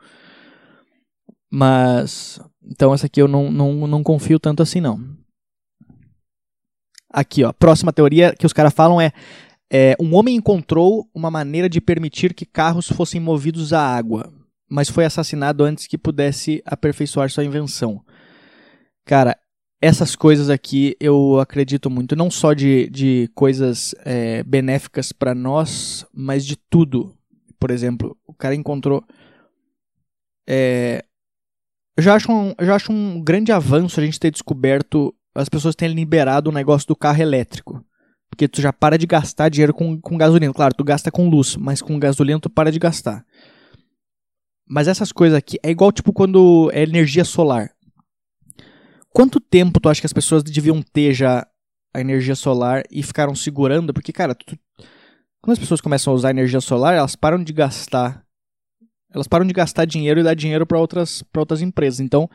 Mas. 1.51 2.41
Então 2.63 2.93
essa 2.93 3.07
aqui 3.07 3.23
eu 3.23 3.29
não, 3.29 3.51
não, 3.51 3.87
não 3.87 4.03
confio 4.03 4.39
tanto 4.41 4.63
assim, 4.63 4.81
não. 4.81 5.01
Aqui, 7.11 7.45
ó. 7.45 7.53
Próxima 7.53 7.93
teoria 7.93 8.35
que 8.39 8.47
os 8.47 8.53
caras 8.53 8.73
falam 8.73 9.01
é, 9.01 9.13
é: 9.71 9.97
um 10.01 10.15
homem 10.15 10.37
encontrou 10.37 11.09
uma 11.15 11.31
maneira 11.31 11.69
de 11.69 11.81
permitir 11.81 12.35
que 12.35 12.45
carros 12.45 12.89
fossem 12.89 13.21
movidos 13.21 13.73
à 13.73 13.81
água, 13.81 14.33
mas 14.69 14.89
foi 14.89 15.05
assassinado 15.05 15.65
antes 15.65 15.87
que 15.87 15.97
pudesse 15.97 16.63
aperfeiçoar 16.67 17.31
sua 17.31 17.45
invenção. 17.45 18.03
Cara, 19.05 19.37
essas 19.81 20.17
coisas 20.17 20.51
aqui 20.51 20.97
eu 21.01 21.39
acredito 21.39 21.89
muito, 21.89 22.17
não 22.17 22.31
só 22.31 22.53
de, 22.53 22.89
de 22.91 23.31
coisas 23.35 23.95
é, 24.05 24.43
benéficas 24.43 25.13
para 25.13 25.35
nós, 25.35 26.05
mas 26.13 26.45
de 26.45 26.57
tudo. 26.57 27.15
Por 27.59 27.71
exemplo, 27.71 28.17
o 28.27 28.35
cara 28.35 28.55
encontrou. 28.55 29.03
É, 30.49 31.05
eu, 31.97 32.03
já 32.03 32.15
acho 32.15 32.31
um, 32.31 32.55
eu 32.59 32.67
já 32.67 32.75
acho 32.75 32.93
um 32.93 33.21
grande 33.23 33.53
avanço 33.53 34.01
a 34.01 34.05
gente 34.05 34.21
ter 34.21 34.31
descoberto, 34.31 35.15
as 35.41 35.49
pessoas 35.49 35.75
terem 35.75 35.95
liberado 35.95 36.51
o 36.51 36.53
negócio 36.53 36.87
do 36.89 36.97
carro 36.97 37.23
elétrico. 37.23 37.85
Porque 38.31 38.47
tu 38.47 38.61
já 38.61 38.73
para 38.73 38.99
de 38.99 39.07
gastar 39.07 39.49
dinheiro 39.49 39.73
com, 39.73 40.01
com 40.01 40.19
gasolina. 40.19 40.53
Claro, 40.53 40.75
tu 40.75 40.85
gasta 40.85 41.11
com 41.11 41.29
luz, 41.29 41.57
mas 41.57 41.81
com 41.81 41.99
gasolina 41.99 42.39
tu 42.39 42.51
para 42.51 42.71
de 42.71 42.79
gastar. 42.79 43.25
Mas 44.69 44.87
essas 44.87 45.11
coisas 45.13 45.37
aqui 45.37 45.59
é 45.63 45.71
igual 45.71 45.91
tipo 45.91 46.13
quando 46.13 46.71
é 46.75 46.83
energia 46.83 47.25
solar 47.25 47.71
Quanto 49.19 49.41
tempo 49.41 49.81
tu 49.81 49.89
acha 49.89 50.01
que 50.01 50.07
as 50.07 50.13
pessoas 50.13 50.43
deviam 50.43 50.81
ter 50.83 51.13
já 51.13 51.47
a 51.93 52.01
energia 52.01 52.35
solar 52.37 52.85
e 52.91 53.03
ficaram 53.03 53.35
segurando? 53.35 53.93
Porque, 53.93 54.13
cara, 54.13 54.33
tu, 54.33 54.57
quando 55.41 55.55
as 55.55 55.59
pessoas 55.59 55.81
começam 55.81 56.13
a 56.13 56.17
usar 56.17 56.31
energia 56.31 56.61
solar, 56.61 56.95
elas 56.95 57.17
param 57.17 57.43
de 57.43 57.53
gastar. 57.53 58.25
Elas 59.13 59.27
param 59.27 59.47
de 59.47 59.53
gastar 59.53 59.87
dinheiro 59.87 60.21
e 60.21 60.23
dar 60.23 60.35
dinheiro 60.35 60.67
para 60.67 60.79
outras, 60.79 61.25
outras 61.37 61.63
empresas. 61.63 62.01
Então, 62.01 62.29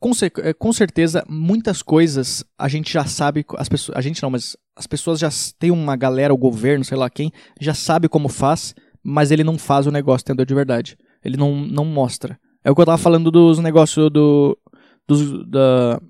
com, 0.00 0.10
eh, 0.42 0.52
com, 0.54 0.72
certeza, 0.72 1.24
muitas 1.28 1.82
coisas 1.82 2.44
a 2.58 2.66
gente 2.68 2.92
já 2.92 3.04
sabe. 3.04 3.44
As 3.56 3.68
pessoas, 3.68 3.96
a 3.96 4.00
gente 4.00 4.22
não, 4.22 4.30
mas 4.30 4.56
as 4.74 4.86
pessoas 4.86 5.20
já 5.20 5.28
tem 5.58 5.70
uma 5.70 5.94
galera, 5.94 6.32
o 6.32 6.38
governo, 6.38 6.84
sei 6.84 6.96
lá 6.96 7.10
quem, 7.10 7.30
já 7.60 7.74
sabe 7.74 8.08
como 8.08 8.28
faz, 8.28 8.74
mas 9.04 9.30
ele 9.30 9.44
não 9.44 9.58
faz 9.58 9.86
o 9.86 9.92
negócio, 9.92 10.24
entendeu? 10.24 10.46
De 10.46 10.54
verdade. 10.54 10.96
Ele 11.22 11.36
não, 11.36 11.54
não 11.54 11.84
mostra. 11.84 12.38
É 12.64 12.70
o 12.70 12.74
que 12.74 12.80
eu 12.80 12.86
tava 12.86 12.98
falando 12.98 13.30
dos 13.30 13.58
negócios 13.58 14.10
do 14.10 14.58
dos, 15.06 15.46
da, 15.48 16.00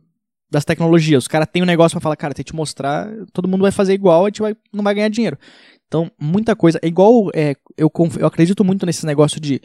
das 0.51 0.65
tecnologias. 0.65 1.25
Os 1.25 1.29
caras 1.29 1.49
têm 1.51 1.63
um 1.63 1.67
negócio 1.67 1.97
pra 1.97 2.03
falar, 2.03 2.17
cara, 2.17 2.35
tem 2.35 2.45
que 2.45 2.53
te 2.53 2.57
mostrar, 2.57 3.09
todo 3.33 3.49
mundo 3.49 3.63
vai 3.63 3.73
fazer 3.73 3.95
igual, 3.95 4.25
a 4.25 4.29
gente 4.29 4.43
vai, 4.43 4.55
não 4.73 4.85
vai 4.85 4.95
ganhar 4.95 5.09
dinheiro. 5.09 5.39
Então, 5.87 6.11
muita 6.21 6.55
coisa. 6.55 6.79
É 6.83 6.87
igual. 6.87 7.31
É, 7.35 7.57
eu, 7.77 7.91
eu 8.19 8.27
acredito 8.27 8.65
muito 8.65 8.87
nesse 8.87 9.05
negócio 9.05 9.41
de, 9.41 9.61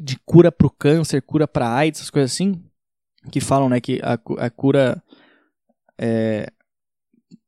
de 0.00 0.18
cura 0.24 0.50
pro 0.50 0.70
câncer, 0.70 1.22
cura 1.22 1.46
pra 1.46 1.72
AIDS, 1.72 2.00
essas 2.00 2.10
coisas 2.10 2.32
assim. 2.32 2.60
Que 3.30 3.40
falam, 3.40 3.68
né, 3.68 3.80
que 3.80 4.00
a, 4.02 4.18
a 4.44 4.50
cura. 4.50 5.02
É, 5.98 6.50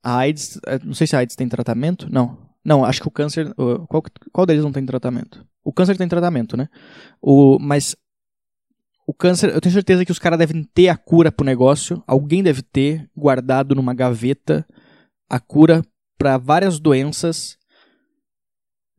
a 0.03 0.19
AIDS. 0.19 0.61
É, 0.67 0.79
não 0.85 0.95
sei 0.95 1.07
se 1.07 1.17
a 1.17 1.21
AIDS 1.21 1.37
tem 1.37 1.49
tratamento. 1.49 2.11
Não. 2.11 2.39
Não, 2.65 2.85
acho 2.85 3.01
que 3.01 3.09
o 3.09 3.13
câncer. 3.13 3.53
Qual, 3.55 4.03
qual 4.33 4.47
deles 4.47 4.63
não 4.63 4.73
tem 4.73 4.85
tratamento? 4.85 5.47
O 5.65 5.73
câncer 5.73 5.97
tem 5.97 6.09
tratamento, 6.09 6.57
né? 6.57 6.69
O, 7.21 7.59
mas 7.59 7.97
o 9.07 9.13
câncer, 9.13 9.53
eu 9.53 9.61
tenho 9.61 9.73
certeza 9.73 10.05
que 10.05 10.13
os 10.13 10.19
caras 10.19 10.39
devem 10.39 10.63
ter 10.63 10.89
a 10.89 10.97
cura 10.97 11.33
pro 11.33 11.45
negócio. 11.45 12.03
Alguém 12.07 12.43
deve 12.43 12.63
ter 12.63 13.11
guardado 13.17 13.75
numa 13.75 13.93
gaveta 13.93 14.65
a 15.29 15.41
cura 15.41 15.83
para 16.17 16.39
várias 16.39 16.79
doenças, 16.79 17.59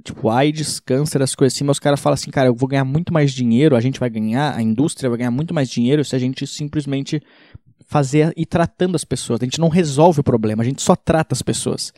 tipo 0.03 0.29
AIDS, 0.29 0.79
câncer, 0.79 1.21
as 1.21 1.35
coisas 1.35 1.55
assim. 1.55 1.63
Mas 1.63 1.75
os 1.75 1.79
caras 1.79 1.99
falam 1.99 2.15
assim, 2.15 2.31
cara, 2.31 2.49
eu 2.49 2.55
vou 2.55 2.67
ganhar 2.67 2.85
muito 2.85 3.13
mais 3.13 3.31
dinheiro, 3.31 3.75
a 3.75 3.81
gente 3.81 3.99
vai 3.99 4.09
ganhar, 4.09 4.55
a 4.55 4.61
indústria 4.61 5.09
vai 5.09 5.19
ganhar 5.19 5.31
muito 5.31 5.53
mais 5.53 5.69
dinheiro 5.69 6.03
se 6.03 6.15
a 6.15 6.19
gente 6.19 6.45
simplesmente 6.47 7.21
fazer 7.87 8.33
e 8.37 8.45
tratando 8.45 8.95
as 8.95 9.03
pessoas. 9.03 9.41
A 9.41 9.45
gente 9.45 9.59
não 9.59 9.69
resolve 9.69 10.21
o 10.21 10.23
problema, 10.23 10.63
a 10.63 10.65
gente 10.65 10.81
só 10.81 10.95
trata 10.95 11.33
as 11.33 11.41
pessoas. 11.41 11.91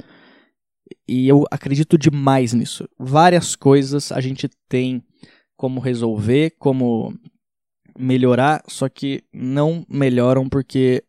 E 1.08 1.28
eu 1.28 1.46
acredito 1.52 1.98
demais 1.98 2.54
nisso. 2.54 2.88
Várias 3.00 3.56
coisas 3.56 4.12
a 4.12 4.20
gente 4.20 4.50
tem 4.68 5.04
como 5.56 5.80
resolver, 5.80 6.56
como 6.60 7.14
melhorar, 7.98 8.64
só 8.68 8.90
que 8.90 9.24
não 9.32 9.86
melhoram 9.88 10.50
porque 10.50 11.04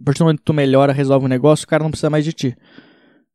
a 0.00 0.04
partir 0.04 0.18
do 0.18 0.24
momento 0.24 0.38
que 0.38 0.44
tu 0.44 0.54
melhora, 0.54 0.92
resolve 0.92 1.26
o 1.26 1.28
negócio, 1.28 1.64
o 1.64 1.68
cara 1.68 1.82
não 1.82 1.90
precisa 1.90 2.10
mais 2.10 2.24
de 2.24 2.32
ti. 2.32 2.56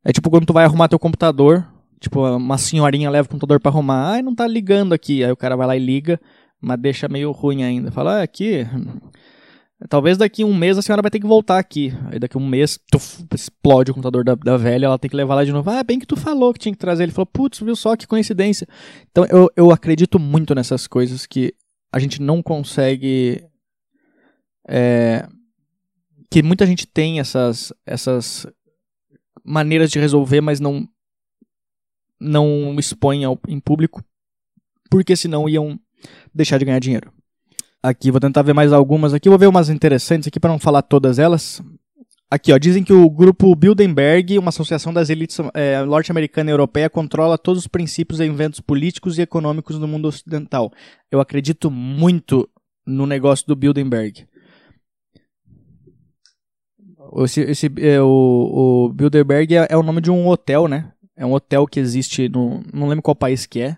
É 0.06 0.12
tipo 0.12 0.30
quando 0.30 0.46
tu 0.46 0.54
vai 0.54 0.66
arrumar 0.66 0.88
teu 0.88 1.00
computador, 1.00 1.68
tipo, 2.04 2.22
uma 2.36 2.58
senhorinha 2.58 3.10
leva 3.10 3.26
o 3.26 3.30
computador 3.30 3.60
para 3.60 3.72
arrumar, 3.72 4.12
ai, 4.12 4.22
não 4.22 4.36
tá 4.36 4.48
ligando 4.48 4.94
aqui. 4.94 5.24
Aí 5.24 5.32
o 5.32 5.38
cara 5.38 5.56
vai 5.56 5.66
lá 5.66 5.76
e 5.76 5.80
liga, 5.80 6.20
mas 6.62 6.80
deixa 6.80 7.08
meio 7.08 7.32
ruim 7.32 7.64
ainda. 7.64 7.92
Fala, 7.92 8.20
ah, 8.20 8.24
aqui, 8.24 8.68
Talvez 9.90 10.18
daqui 10.18 10.44
um 10.44 10.54
mês 10.56 10.78
a 10.78 10.82
senhora 10.82 11.02
vai 11.02 11.12
ter 11.12 11.20
que 11.20 11.28
voltar 11.28 11.58
aqui. 11.60 11.94
Aí 12.10 12.18
daqui 12.18 12.38
um 12.38 12.48
mês 12.48 12.80
tuf, 12.90 13.26
explode 13.34 13.92
o 13.92 13.94
computador 13.94 14.24
da, 14.24 14.36
da 14.36 14.56
velha, 14.56 14.86
ela 14.86 15.00
tem 15.00 15.10
que 15.10 15.16
levar 15.16 15.36
lá 15.36 15.44
de 15.44 15.52
novo. 15.52 15.70
Ah, 15.70 15.84
bem 15.84 16.00
que 16.00 16.06
tu 16.06 16.16
falou 16.16 16.54
que 16.54 16.60
tinha 16.60 16.72
que 16.72 16.78
trazer. 16.78 17.04
Ele 17.04 17.12
falou, 17.12 17.26
putz, 17.26 17.60
viu 17.60 17.76
só 17.76 17.96
que 17.96 18.08
coincidência. 18.08 18.68
Então 19.12 19.26
eu, 19.26 19.50
eu 19.58 19.72
acredito 19.72 20.18
muito 20.20 20.56
nessas 20.56 20.88
coisas 20.88 21.26
que 21.26 21.54
a 21.92 22.00
gente 22.00 22.22
não 22.22 22.42
consegue. 22.42 23.44
É, 24.68 25.28
que 26.32 26.42
muita 26.42 26.66
gente 26.66 26.88
tem 26.88 27.20
essas, 27.20 27.74
essas 27.86 28.48
maneiras 29.44 29.92
de 29.92 30.00
resolver, 30.00 30.40
mas 30.40 30.60
não, 30.62 30.88
não 32.24 32.76
expõe 32.80 33.24
ao, 33.24 33.40
em 33.48 33.60
público, 33.60 34.04
porque 34.90 35.16
senão 35.16 35.50
iam 35.50 35.80
deixar 36.34 36.58
de 36.58 36.66
ganhar 36.66 36.80
dinheiro. 36.80 37.12
Aqui, 37.82 38.12
vou 38.12 38.22
tentar 38.22 38.42
ver 38.44 38.54
mais 38.54 38.72
algumas 38.72 39.14
aqui. 39.14 39.28
Vou 39.28 39.38
ver 39.38 39.48
umas 39.48 39.70
interessantes 39.70 40.28
aqui 40.28 40.40
para 40.40 40.52
não 40.52 40.60
falar 40.60 40.82
todas 40.84 41.20
elas. 41.20 41.62
Aqui, 42.32 42.52
ó, 42.52 42.58
dizem 42.58 42.84
que 42.84 42.94
o 42.94 43.10
grupo 43.10 43.54
Bilderberg, 43.56 44.40
uma 44.40 44.50
associação 44.50 44.94
das 44.94 45.10
elites 45.10 45.38
é, 45.54 45.84
norte-americana 45.84 46.50
e 46.50 46.54
europeia, 46.54 46.90
controla 46.90 47.38
todos 47.38 47.64
os 47.64 47.68
princípios 47.68 48.20
e 48.20 48.26
inventos 48.26 48.60
políticos 48.60 49.18
e 49.18 49.22
econômicos 49.22 49.78
do 49.78 49.88
mundo 49.88 50.08
ocidental. 50.08 50.72
Eu 51.12 51.20
acredito 51.20 51.70
muito 51.70 52.50
no 52.88 53.06
negócio 53.06 53.46
do 53.46 53.56
Bilderberg. 53.56 54.26
Esse, 57.18 57.42
esse, 57.42 57.72
é, 57.78 58.02
o, 58.02 58.88
o 58.88 58.94
Bilderberg 58.94 59.56
é, 59.56 59.68
é, 59.70 59.78
o 59.78 59.84
nome 59.84 60.02
de 60.02 60.10
um 60.10 60.28
hotel, 60.28 60.68
né? 60.68 60.93
É 61.16 61.26
um 61.26 61.34
hotel 61.34 61.68
que 61.68 61.80
existe 61.80 62.28
no. 62.28 62.64
Não 62.74 62.88
lembro 62.88 63.04
qual 63.04 63.16
país 63.16 63.46
que 63.46 63.62
é. 63.62 63.78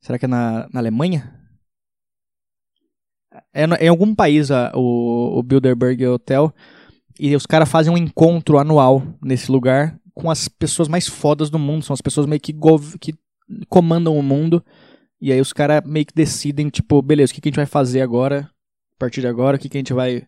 Será 0.00 0.18
que 0.18 0.24
é 0.24 0.28
na, 0.28 0.68
na 0.72 0.80
Alemanha? 0.80 1.32
É, 3.52 3.64
em 3.64 3.88
algum 3.88 4.14
país 4.14 4.50
a, 4.50 4.72
o, 4.74 5.38
o 5.38 5.42
Bilderberg 5.42 6.06
Hotel. 6.06 6.52
E 7.18 7.34
os 7.36 7.46
caras 7.46 7.68
fazem 7.68 7.92
um 7.92 7.96
encontro 7.96 8.58
anual 8.58 9.02
nesse 9.22 9.50
lugar 9.50 9.98
com 10.12 10.30
as 10.30 10.48
pessoas 10.48 10.88
mais 10.88 11.06
fodas 11.06 11.48
do 11.48 11.58
mundo. 11.58 11.84
São 11.84 11.94
as 11.94 12.00
pessoas 12.00 12.26
meio 12.26 12.40
que, 12.40 12.52
que 13.00 13.14
comandam 13.68 14.16
o 14.16 14.22
mundo. 14.22 14.64
E 15.20 15.32
aí 15.32 15.40
os 15.40 15.52
caras 15.52 15.82
meio 15.86 16.04
que 16.04 16.14
decidem, 16.14 16.68
tipo, 16.68 17.00
beleza, 17.00 17.32
o 17.32 17.34
que, 17.34 17.40
que 17.40 17.48
a 17.48 17.50
gente 17.50 17.56
vai 17.56 17.66
fazer 17.66 18.00
agora? 18.00 18.50
A 18.96 18.98
partir 18.98 19.20
de 19.20 19.26
agora, 19.26 19.56
o 19.56 19.60
que, 19.60 19.68
que 19.68 19.76
a 19.76 19.80
gente 19.80 19.92
vai 19.92 20.26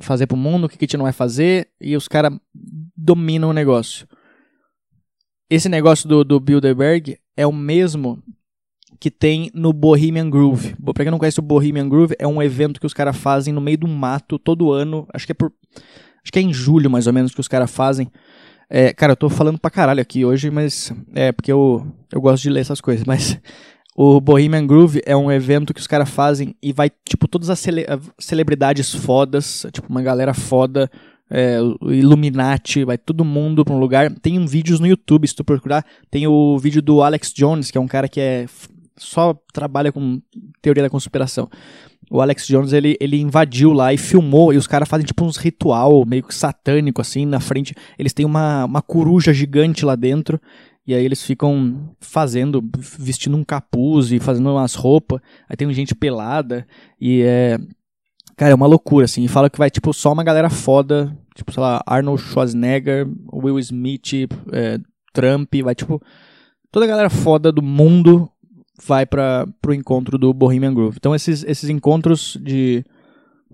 fazer 0.00 0.26
pro 0.26 0.36
mundo, 0.36 0.64
o 0.64 0.68
que, 0.68 0.76
que 0.76 0.84
a 0.84 0.86
gente 0.86 0.96
não 0.96 1.04
vai 1.04 1.12
fazer? 1.12 1.68
E 1.80 1.96
os 1.96 2.06
caras 2.06 2.32
dominam 2.96 3.50
o 3.50 3.52
negócio. 3.52 4.06
Esse 5.50 5.68
negócio 5.68 6.08
do, 6.08 6.24
do 6.24 6.38
Bilderberg 6.38 7.18
é 7.36 7.46
o 7.46 7.52
mesmo 7.52 8.22
que 9.00 9.10
tem 9.10 9.50
no 9.54 9.72
Bohemian 9.72 10.28
Groove. 10.28 10.74
Pra 10.92 11.04
quem 11.04 11.10
não 11.10 11.18
conhece 11.18 11.38
o 11.38 11.42
Bohemian 11.42 11.88
Groove, 11.88 12.14
é 12.18 12.26
um 12.26 12.42
evento 12.42 12.80
que 12.80 12.86
os 12.86 12.92
caras 12.92 13.16
fazem 13.16 13.54
no 13.54 13.60
meio 13.60 13.78
do 13.78 13.88
mato 13.88 14.38
todo 14.38 14.72
ano. 14.72 15.06
Acho 15.12 15.24
que 15.24 15.32
é 15.32 15.34
por. 15.34 15.52
Acho 16.22 16.32
que 16.32 16.38
é 16.38 16.42
em 16.42 16.52
julho, 16.52 16.90
mais 16.90 17.06
ou 17.06 17.12
menos, 17.12 17.34
que 17.34 17.40
os 17.40 17.48
caras 17.48 17.70
fazem. 17.70 18.10
É, 18.68 18.92
cara, 18.92 19.12
eu 19.12 19.16
tô 19.16 19.30
falando 19.30 19.58
pra 19.58 19.70
caralho 19.70 20.02
aqui 20.02 20.24
hoje, 20.24 20.50
mas. 20.50 20.92
É 21.14 21.32
porque 21.32 21.50
eu, 21.50 21.86
eu 22.12 22.20
gosto 22.20 22.42
de 22.42 22.50
ler 22.50 22.60
essas 22.60 22.80
coisas. 22.80 23.06
Mas 23.06 23.40
o 23.96 24.20
Bohemian 24.20 24.66
Groove 24.66 25.00
é 25.06 25.16
um 25.16 25.32
evento 25.32 25.72
que 25.72 25.80
os 25.80 25.86
caras 25.86 26.10
fazem 26.10 26.54
e 26.62 26.72
vai, 26.72 26.90
tipo, 27.08 27.26
todas 27.26 27.48
as 27.48 27.58
cele 27.58 27.86
celebridades 28.18 28.94
fodas, 28.94 29.66
tipo, 29.72 29.88
uma 29.88 30.02
galera 30.02 30.34
foda, 30.34 30.90
é, 31.30 31.58
o 31.60 31.92
Illuminati, 31.92 32.84
vai 32.84 32.96
todo 32.96 33.24
mundo 33.24 33.64
pra 33.64 33.74
um 33.74 33.78
lugar. 33.78 34.10
Tem 34.20 34.38
um 34.38 34.46
vídeos 34.46 34.80
no 34.80 34.86
YouTube, 34.86 35.28
se 35.28 35.34
tu 35.34 35.44
procurar. 35.44 35.84
Tem 36.10 36.26
o 36.26 36.58
vídeo 36.58 36.80
do 36.80 37.02
Alex 37.02 37.32
Jones, 37.32 37.70
que 37.70 37.78
é 37.78 37.80
um 37.80 37.88
cara 37.88 38.08
que 38.08 38.20
é 38.20 38.46
só 38.96 39.34
trabalha 39.52 39.92
com 39.92 40.20
teoria 40.60 40.82
da 40.82 40.90
conspiração. 40.90 41.48
O 42.10 42.20
Alex 42.20 42.46
Jones, 42.46 42.72
ele, 42.72 42.96
ele 43.00 43.20
invadiu 43.20 43.72
lá 43.72 43.92
e 43.92 43.98
filmou, 43.98 44.52
e 44.52 44.56
os 44.56 44.66
caras 44.66 44.88
fazem 44.88 45.06
tipo 45.06 45.24
uns 45.24 45.36
ritual 45.36 46.04
meio 46.06 46.22
que 46.22 46.34
satânico, 46.34 47.00
assim, 47.00 47.26
na 47.26 47.38
frente. 47.38 47.74
Eles 47.98 48.12
têm 48.12 48.24
uma, 48.24 48.64
uma 48.64 48.82
coruja 48.82 49.32
gigante 49.32 49.84
lá 49.84 49.94
dentro, 49.94 50.40
e 50.86 50.94
aí 50.94 51.04
eles 51.04 51.22
ficam 51.22 51.90
fazendo, 52.00 52.64
vestindo 52.98 53.36
um 53.36 53.44
capuz 53.44 54.10
e 54.10 54.18
fazendo 54.18 54.50
umas 54.50 54.74
roupas. 54.74 55.20
Aí 55.48 55.56
tem 55.56 55.70
gente 55.72 55.94
pelada, 55.94 56.66
e 57.00 57.22
é... 57.22 57.58
Cara, 58.38 58.52
é 58.52 58.54
uma 58.54 58.68
loucura, 58.68 59.04
assim. 59.04 59.24
E 59.24 59.28
fala 59.28 59.50
que 59.50 59.58
vai, 59.58 59.68
tipo, 59.68 59.92
só 59.92 60.12
uma 60.12 60.22
galera 60.22 60.48
foda, 60.48 61.12
tipo, 61.34 61.52
sei 61.52 61.60
lá, 61.60 61.82
Arnold 61.84 62.22
Schwarzenegger, 62.22 63.04
Will 63.32 63.58
Smith, 63.58 64.28
é, 64.52 64.78
Trump, 65.12 65.52
vai, 65.64 65.74
tipo... 65.74 66.00
Toda 66.70 66.86
a 66.86 66.88
galera 66.88 67.10
foda 67.10 67.50
do 67.50 67.60
mundo 67.60 68.30
vai 68.86 69.04
para 69.04 69.44
o 69.66 69.72
encontro 69.72 70.16
do 70.16 70.32
Bohemian 70.32 70.72
Groove. 70.72 70.98
Então 70.98 71.16
esses, 71.16 71.42
esses 71.42 71.68
encontros 71.68 72.38
de, 72.40 72.84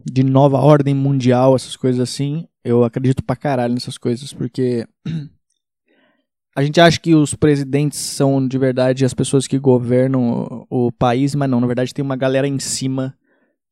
de 0.05 0.23
nova 0.23 0.59
ordem 0.59 0.95
mundial, 0.95 1.57
essas 1.57 1.77
coisas 1.77 2.01
assim, 2.01 2.47
eu 2.63 2.85
acredito 2.85 3.25
pra 3.25 3.37
caralho 3.37 3.73
nessas 3.73 3.97
coisas, 3.97 4.35
porque 4.35 4.87
a 6.55 6.63
gente 6.63 6.79
acha 6.79 7.01
que 7.01 7.15
os 7.15 7.33
presidentes 7.33 8.01
são 8.01 8.47
de 8.47 8.59
verdade 8.59 9.05
as 9.05 9.15
pessoas 9.15 9.47
que 9.47 9.59
governam 9.59 10.67
o, 10.69 10.87
o 10.89 10.93
país, 10.93 11.35
mas 11.35 11.49
não, 11.49 11.61
na 11.61 11.67
verdade 11.67 11.95
tem 11.95 12.05
uma 12.05 12.17
galera 12.17 12.47
em 12.47 12.59
cima 12.59 13.15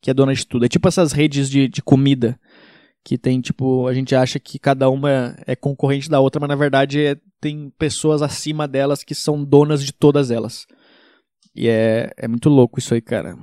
que 0.02 0.10
é 0.10 0.14
dona 0.14 0.34
de 0.34 0.44
tudo. 0.44 0.64
É 0.66 0.68
tipo 0.68 0.86
essas 0.88 1.12
redes 1.12 1.48
de, 1.48 1.68
de 1.68 1.80
comida 1.80 2.38
que 3.04 3.16
tem, 3.16 3.40
tipo, 3.40 3.86
a 3.86 3.94
gente 3.94 4.14
acha 4.14 4.38
que 4.38 4.58
cada 4.58 4.88
uma 4.90 5.36
é 5.46 5.56
concorrente 5.56 6.10
da 6.10 6.20
outra, 6.20 6.40
mas 6.40 6.48
na 6.48 6.54
verdade 6.54 7.04
é, 7.04 7.16
tem 7.40 7.70
pessoas 7.78 8.22
acima 8.22 8.68
delas 8.68 9.02
que 9.02 9.14
são 9.14 9.42
donas 9.42 9.82
de 9.82 9.92
todas 9.92 10.30
elas. 10.30 10.66
E 11.54 11.68
é, 11.68 12.10
é 12.16 12.28
muito 12.28 12.48
louco 12.48 12.78
isso 12.78 12.94
aí, 12.94 13.00
cara. 13.00 13.36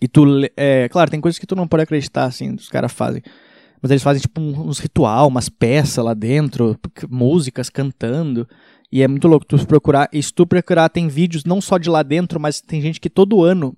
E 0.00 0.08
tu, 0.08 0.24
é, 0.56 0.88
claro, 0.88 1.10
tem 1.10 1.20
coisas 1.20 1.38
que 1.38 1.46
tu 1.46 1.56
não 1.56 1.68
pode 1.68 1.84
acreditar, 1.84 2.24
assim, 2.24 2.54
os 2.54 2.68
caras 2.68 2.92
fazem. 2.92 3.22
Mas 3.80 3.90
eles 3.90 4.02
fazem, 4.02 4.22
tipo, 4.22 4.40
uns 4.40 4.78
ritual, 4.78 5.28
umas 5.28 5.48
peças 5.48 6.04
lá 6.04 6.14
dentro, 6.14 6.78
músicas 7.08 7.68
cantando. 7.68 8.48
E 8.92 9.02
é 9.02 9.08
muito 9.08 9.26
louco 9.26 9.46
tu 9.46 9.64
procurar. 9.66 10.08
E 10.12 10.22
se 10.22 10.32
tu 10.32 10.46
procurar, 10.46 10.88
tem 10.88 11.08
vídeos 11.08 11.44
não 11.44 11.60
só 11.60 11.78
de 11.78 11.90
lá 11.90 12.02
dentro, 12.02 12.38
mas 12.38 12.60
tem 12.60 12.80
gente 12.80 13.00
que 13.00 13.10
todo 13.10 13.42
ano, 13.42 13.76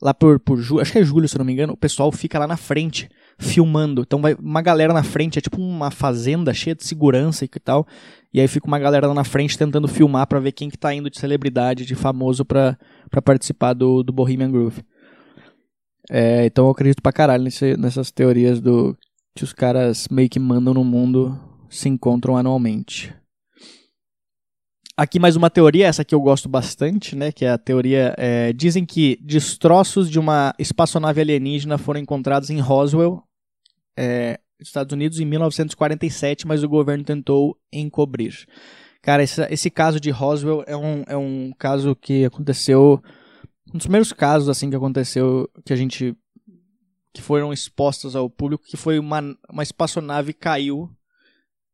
lá 0.00 0.14
por, 0.14 0.38
por 0.38 0.58
julho, 0.58 0.80
acho 0.80 0.92
que 0.92 0.98
é 0.98 1.04
julho, 1.04 1.28
se 1.28 1.36
eu 1.36 1.40
não 1.40 1.46
me 1.46 1.52
engano, 1.52 1.72
o 1.72 1.76
pessoal 1.76 2.10
fica 2.12 2.38
lá 2.38 2.46
na 2.46 2.56
frente 2.56 3.08
filmando. 3.38 4.02
Então 4.02 4.20
vai 4.20 4.34
uma 4.34 4.62
galera 4.62 4.92
na 4.92 5.02
frente, 5.02 5.38
é 5.38 5.42
tipo 5.42 5.60
uma 5.60 5.90
fazenda 5.90 6.52
cheia 6.54 6.74
de 6.74 6.84
segurança 6.84 7.44
e 7.44 7.48
tal. 7.48 7.86
E 8.32 8.40
aí 8.40 8.48
fica 8.48 8.66
uma 8.66 8.78
galera 8.78 9.06
lá 9.06 9.14
na 9.14 9.24
frente 9.24 9.56
tentando 9.58 9.88
filmar 9.88 10.26
para 10.26 10.40
ver 10.40 10.52
quem 10.52 10.68
que 10.68 10.78
tá 10.78 10.94
indo 10.94 11.10
de 11.10 11.18
celebridade, 11.18 11.86
de 11.86 11.94
famoso 11.94 12.44
pra, 12.44 12.78
pra 13.10 13.22
participar 13.22 13.72
do, 13.74 14.02
do 14.02 14.12
Bohemian 14.12 14.50
Groove. 14.50 14.82
É, 16.10 16.46
então 16.46 16.66
eu 16.66 16.70
acredito 16.70 17.02
pra 17.02 17.12
caralho 17.12 17.44
nesse, 17.44 17.76
nessas 17.76 18.10
teorias 18.10 18.60
do 18.60 18.96
que 19.34 19.44
os 19.44 19.52
caras 19.52 20.08
meio 20.10 20.28
que 20.28 20.40
mandam 20.40 20.74
no 20.74 20.84
mundo 20.84 21.38
se 21.68 21.88
encontram 21.88 22.36
anualmente. 22.36 23.14
Aqui 24.98 25.20
mais 25.20 25.36
uma 25.36 25.48
teoria, 25.48 25.86
essa 25.86 26.04
que 26.04 26.12
eu 26.12 26.20
gosto 26.20 26.48
bastante, 26.48 27.14
né? 27.14 27.30
Que 27.30 27.44
é 27.44 27.50
a 27.50 27.56
teoria. 27.56 28.16
É, 28.18 28.52
dizem 28.52 28.84
que 28.84 29.16
destroços 29.22 30.10
de 30.10 30.18
uma 30.18 30.52
espaçonave 30.58 31.20
alienígena 31.20 31.78
foram 31.78 32.00
encontrados 32.00 32.50
em 32.50 32.58
Roswell, 32.58 33.22
é, 33.96 34.40
Estados 34.58 34.92
Unidos, 34.92 35.20
em 35.20 35.24
1947, 35.24 36.48
mas 36.48 36.64
o 36.64 36.68
governo 36.68 37.04
tentou 37.04 37.56
encobrir. 37.72 38.44
Cara, 39.00 39.22
esse, 39.22 39.40
esse 39.42 39.70
caso 39.70 40.00
de 40.00 40.10
Roswell 40.10 40.64
é 40.66 40.76
um, 40.76 41.04
é 41.06 41.16
um 41.16 41.52
caso 41.56 41.94
que 41.94 42.24
aconteceu. 42.24 43.00
Um 43.72 43.74
dos 43.74 43.86
primeiros 43.86 44.12
casos 44.12 44.48
assim 44.48 44.68
que 44.68 44.74
aconteceu 44.74 45.48
que 45.64 45.72
a 45.72 45.76
gente. 45.76 46.12
que 47.14 47.22
foram 47.22 47.52
expostos 47.52 48.16
ao 48.16 48.28
público, 48.28 48.64
que 48.66 48.76
foi 48.76 48.98
uma, 48.98 49.22
uma 49.48 49.62
espaçonave 49.62 50.32
caiu 50.32 50.90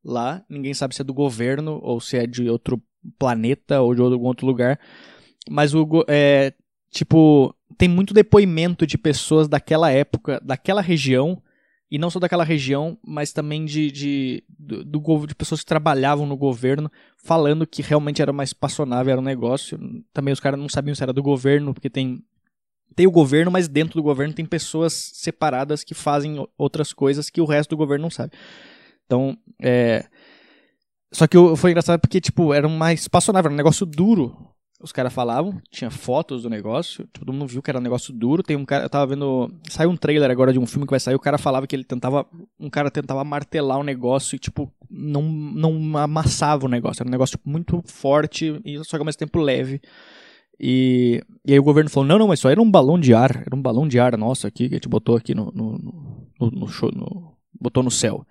lá. 0.05 0.45
Ninguém 0.47 0.75
sabe 0.75 0.95
se 0.95 1.01
é 1.01 1.05
do 1.05 1.15
governo 1.15 1.81
ou 1.83 2.03
se 2.03 2.19
é 2.19 2.27
de 2.27 2.51
outro 2.51 2.83
planeta 3.19 3.81
ou 3.81 3.95
de 3.95 4.01
algum 4.01 4.27
outro 4.27 4.47
lugar. 4.47 4.79
Mas 5.49 5.75
o 5.75 5.87
é, 6.09 6.53
tipo, 6.91 7.55
tem 7.77 7.89
muito 7.89 8.15
depoimento 8.15 8.87
de 8.87 8.97
pessoas 8.97 9.49
daquela 9.49 9.91
época, 9.91 10.41
daquela 10.45 10.81
região, 10.81 11.43
e 11.91 11.99
não 11.99 12.11
só 12.11 12.19
daquela 12.19 12.45
região, 12.45 12.99
mas 13.07 13.33
também 13.33 13.65
de, 13.65 13.91
de, 13.91 14.45
do, 14.49 14.85
do, 14.85 15.27
de 15.27 15.35
pessoas 15.35 15.61
que 15.61 15.67
trabalhavam 15.67 16.27
no 16.27 16.37
governo, 16.37 16.91
falando 17.17 17.67
que 17.67 17.83
realmente 17.83 18.21
era 18.21 18.33
uma 18.33 18.43
espaçonave, 18.43 19.11
era 19.11 19.21
um 19.21 19.25
negócio. 19.25 19.79
Também 20.13 20.33
os 20.33 20.41
caras 20.41 20.59
não 20.59 20.69
sabiam 20.69 20.95
se 20.95 21.03
era 21.03 21.13
do 21.13 21.23
governo, 21.23 21.73
porque 21.73 21.91
tem 21.91 22.23
tem 22.97 23.07
o 23.07 23.11
governo, 23.11 23.51
mas 23.51 23.67
dentro 23.67 23.95
do 23.95 24.03
governo 24.03 24.33
tem 24.33 24.47
pessoas 24.47 24.93
separadas 24.93 25.83
que 25.83 25.95
fazem 25.95 26.47
outras 26.57 26.93
coisas 26.93 27.29
que 27.29 27.41
o 27.41 27.45
resto 27.45 27.71
do 27.71 27.77
governo 27.77 28.05
não 28.05 28.11
sabe. 28.11 28.33
Então, 29.05 29.37
é. 29.61 30.07
Só 31.15 31.29
que 31.29 31.37
foi 31.57 31.71
engraçado 31.71 32.01
porque, 32.01 32.21
tipo, 32.21 32.53
era 32.53 32.67
uma 32.67 32.93
espaçonave, 32.93 33.47
era 33.47 33.55
um 33.55 33.57
negócio 33.57 33.87
duro. 33.87 34.37
Os 34.81 34.93
caras 34.93 35.15
falavam, 35.15 35.63
tinha 35.71 35.91
fotos 35.91 36.43
do 36.43 36.51
negócio, 36.51 37.07
todo 37.13 37.33
mundo 37.33 37.47
viu 37.47 37.63
que 37.63 37.71
era 37.71 37.79
um 37.79 37.83
negócio 37.83 38.13
duro. 38.13 38.43
Tem 38.43 38.57
um 38.57 38.65
cara, 38.65 38.85
eu 38.85 38.91
tava 38.91 39.07
vendo. 39.07 39.51
Saiu 39.71 39.89
um 39.89 39.97
trailer 39.97 40.31
agora 40.31 40.53
de 40.53 40.59
um 40.59 40.67
filme 40.67 40.87
que 40.87 40.91
vai 40.91 41.01
sair, 41.01 41.15
o 41.15 41.21
cara 41.21 41.39
falava 41.39 41.67
que 41.67 41.75
ele 41.75 41.85
tentava. 41.85 42.27
Um 42.59 42.69
cara 42.69 42.91
tentava 42.91 43.25
martelar 43.25 43.79
o 43.79 43.85
negócio 43.85 44.35
e, 44.35 44.39
tipo, 44.39 44.71
não, 44.91 45.23
não 45.23 45.97
amassava 45.97 46.67
o 46.67 46.69
negócio. 46.69 47.01
Era 47.01 47.09
um 47.09 47.13
negócio 47.13 47.39
tipo, 47.39 47.49
muito 47.49 47.81
forte, 47.87 48.61
e 48.65 48.77
só 48.85 48.97
que 48.97 49.03
ao 49.03 49.07
mesmo 49.07 49.19
tempo 49.19 49.39
leve. 49.39 49.81
E, 50.61 51.23
e 51.47 51.53
aí 51.53 51.59
o 51.59 51.65
governo 51.65 51.89
falou: 51.89 52.07
não, 52.07 52.19
não, 52.19 52.29
mas 52.29 52.45
aí 52.45 52.53
era 52.53 52.61
um 52.61 52.71
balão 52.71 52.99
de 52.99 53.15
ar. 53.15 53.43
Era 53.47 53.55
um 53.55 53.63
balão 53.63 53.87
de 53.87 54.01
ar 54.01 54.19
nosso 54.19 54.47
aqui 54.47 54.69
que 54.69 54.75
a 54.75 54.79
gente 54.79 54.89
botou 54.89 55.17
aqui 55.17 55.35
no, 55.35 55.53
no, 55.55 55.79
no, 56.41 56.51
no 56.51 56.69
show. 56.69 56.91
No, 56.93 57.37
botou 57.59 57.83
no 57.83 57.91
céu. 57.91 58.27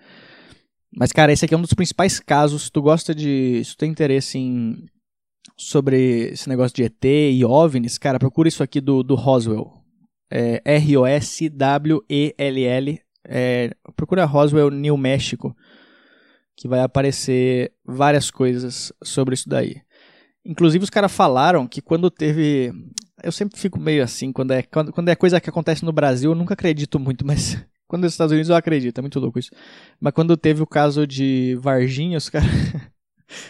Mas, 0.96 1.12
cara, 1.12 1.34
esse 1.34 1.44
aqui 1.44 1.54
é 1.54 1.58
um 1.58 1.62
dos 1.62 1.74
principais 1.74 2.20
casos. 2.20 2.64
Se 2.64 2.72
tu 2.72 2.82
gosta 2.82 3.16
de. 3.16 3.64
Se 3.64 3.72
tu 3.72 3.78
tem 3.78 3.92
interesse 3.92 4.38
em. 4.38 4.86
Sobre 5.58 6.32
esse 6.32 6.50
negócio 6.50 6.76
de 6.76 6.84
ET 6.84 7.04
e 7.04 7.46
OVNIs, 7.46 8.00
cara, 8.00 8.18
procura 8.18 8.48
isso 8.48 8.64
aqui 8.64 8.82
do, 8.82 9.04
do 9.04 9.14
Roswell. 9.14 9.72
É 10.32 10.62
R-O-S-W-E-L-L. 10.66 11.20
É, 13.26 13.70
procura 13.96 14.26
Roswell, 14.26 14.72
New 14.72 14.98
México. 14.98 15.56
Que 16.56 16.68
vai 16.68 16.80
aparecer 16.82 17.72
várias 17.86 18.32
coisas 18.32 18.92
sobre 19.04 19.36
isso 19.36 19.48
daí. 19.50 19.82
Inclusive, 20.46 20.84
os 20.84 20.90
caras 20.90 21.12
falaram 21.12 21.68
que 21.68 21.82
quando 21.82 22.10
teve. 22.10 22.72
Eu 23.24 23.32
sempre 23.32 23.60
fico 23.60 23.80
meio 23.80 24.04
assim, 24.04 24.32
quando 24.32 24.52
é, 24.52 24.64
quando, 24.64 24.92
quando 24.92 25.10
é 25.10 25.16
coisa 25.16 25.40
que 25.40 25.50
acontece 25.50 25.86
no 25.86 25.94
Brasil, 25.94 26.32
eu 26.32 26.36
nunca 26.36 26.54
acredito 26.54 27.00
muito, 27.00 27.26
mas 27.28 27.64
quando 27.94 28.06
nos 28.06 28.14
Estados 28.14 28.32
Unidos 28.32 28.50
eu 28.50 28.56
acredito, 28.56 28.98
é 28.98 29.02
muito 29.02 29.20
louco 29.20 29.38
isso. 29.38 29.52
Mas 30.02 30.14
quando 30.14 30.36
teve 30.36 30.64
o 30.64 30.66
caso 30.66 31.06
de 31.06 31.56
Varginha, 31.62 32.18
os 32.18 32.28
caras. 32.28 32.50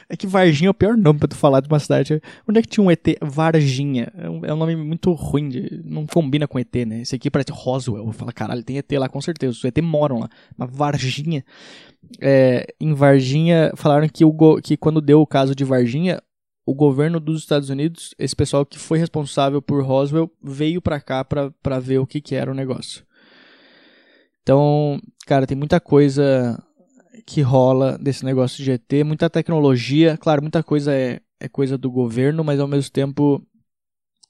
É 0.07 0.15
que 0.15 0.25
Varginha 0.25 0.69
é 0.69 0.71
o 0.71 0.73
pior 0.73 0.95
nome 0.95 1.19
pra 1.19 1.27
tu 1.27 1.35
falar 1.35 1.59
de 1.59 1.67
uma 1.67 1.79
cidade. 1.79 2.21
Onde 2.47 2.59
é 2.59 2.61
que 2.61 2.69
tinha 2.69 2.81
um 2.85 2.89
ET? 2.89 3.05
Varginha. 3.21 4.13
É 4.17 4.29
um, 4.29 4.45
é 4.45 4.53
um 4.53 4.57
nome 4.57 4.77
muito 4.77 5.11
ruim, 5.11 5.49
de, 5.49 5.81
não 5.83 6.05
combina 6.05 6.47
com 6.47 6.57
ET, 6.57 6.73
né? 6.87 7.01
Esse 7.01 7.15
aqui 7.15 7.29
parece 7.29 7.51
Roswell. 7.51 8.09
Fala, 8.13 8.31
caralho, 8.31 8.63
tem 8.63 8.77
ET 8.77 8.89
lá 8.93 9.09
com 9.09 9.19
certeza. 9.19 9.51
Os 9.51 9.65
ET 9.65 9.77
moram 9.81 10.19
lá. 10.19 10.29
Mas 10.57 10.69
Varginha. 10.71 11.43
É, 12.21 12.65
em 12.79 12.93
Varginha, 12.93 13.73
falaram 13.75 14.07
que, 14.07 14.23
o, 14.23 14.61
que 14.61 14.77
quando 14.77 15.01
deu 15.01 15.19
o 15.19 15.27
caso 15.27 15.53
de 15.53 15.65
Varginha, 15.65 16.21
o 16.65 16.73
governo 16.73 17.19
dos 17.19 17.41
Estados 17.41 17.69
Unidos, 17.69 18.15
esse 18.17 18.35
pessoal 18.35 18.65
que 18.65 18.79
foi 18.79 18.99
responsável 18.99 19.61
por 19.61 19.83
Roswell, 19.83 20.31
veio 20.41 20.81
pra 20.81 21.01
cá 21.01 21.25
pra 21.25 21.79
ver 21.79 21.97
o 21.97 22.07
que, 22.07 22.21
que 22.21 22.35
era 22.35 22.49
o 22.49 22.55
negócio. 22.55 23.03
Então, 24.43 25.01
cara, 25.25 25.47
tem 25.47 25.57
muita 25.57 25.79
coisa 25.79 26.61
que 27.25 27.41
rola 27.41 27.97
desse 27.97 28.25
negócio 28.25 28.63
de 28.63 28.71
ET, 28.71 29.03
muita 29.05 29.29
tecnologia. 29.29 30.17
Claro, 30.17 30.41
muita 30.41 30.61
coisa 30.61 30.93
é, 30.93 31.21
é 31.39 31.47
coisa 31.47 31.77
do 31.77 31.89
governo, 31.89 32.43
mas 32.43 32.59
ao 32.59 32.67
mesmo 32.67 32.91
tempo 32.91 33.41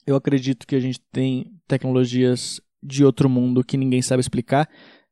eu 0.05 0.15
acredito 0.15 0.67
que 0.67 0.75
a 0.75 0.79
gente 0.79 1.01
tem 1.11 1.51
tecnologias 1.67 2.61
de 2.81 3.03
outro 3.03 3.27
mundo 3.27 3.63
que 3.63 3.77
ninguém 3.77 4.01
sabe 4.01 4.21
explicar. 4.21 4.69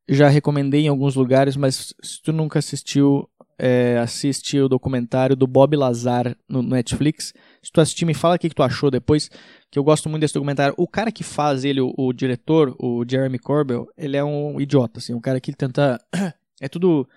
Já 0.08 0.28
recomendei 0.28 0.82
em 0.82 0.90
alguns 0.90 1.16
lugares, 1.16 1.56
mas 1.56 1.94
se 2.04 2.22
tu 2.22 2.32
nunca 2.32 2.60
assistiu, 2.60 3.28
é, 3.64 4.00
assiste 4.00 4.60
o 4.60 4.68
documentário 4.68 5.36
do 5.36 5.46
Bob 5.46 5.76
Lazar 5.76 6.36
no 6.50 6.64
Netflix. 6.64 7.32
Se 7.62 7.72
tu 7.72 7.80
assistir, 7.80 8.06
me 8.06 8.16
fala 8.16 8.36
o 8.36 8.40
que, 8.40 8.50
tu 8.50 8.64
achou 8.64 8.90
depois, 8.90 9.30
que 9.70 9.78
eu 9.78 9.84
gosto 9.84 10.10
muito 10.10 10.22
desse 10.22 10.34
documentário. 10.34 10.74
O 10.78 10.88
cara 10.88 11.12
que 11.12 11.24
faz 11.24 11.64
ele, 11.64 11.80
o, 11.80 11.94
o 11.96 12.12
diretor, 12.12 12.76
o 12.80 13.06
Jeremy 13.08 13.38
Corbell, 13.38 13.88
ele 13.96 14.18
é 14.18 14.24
um 14.24 14.60
idiota, 14.60 14.98
assim, 14.98 15.14
um 15.14 15.22
cara 15.22 15.40
que 15.40 15.54
tenta... 15.54 16.00
é 16.60 16.68
tudo 16.68 17.08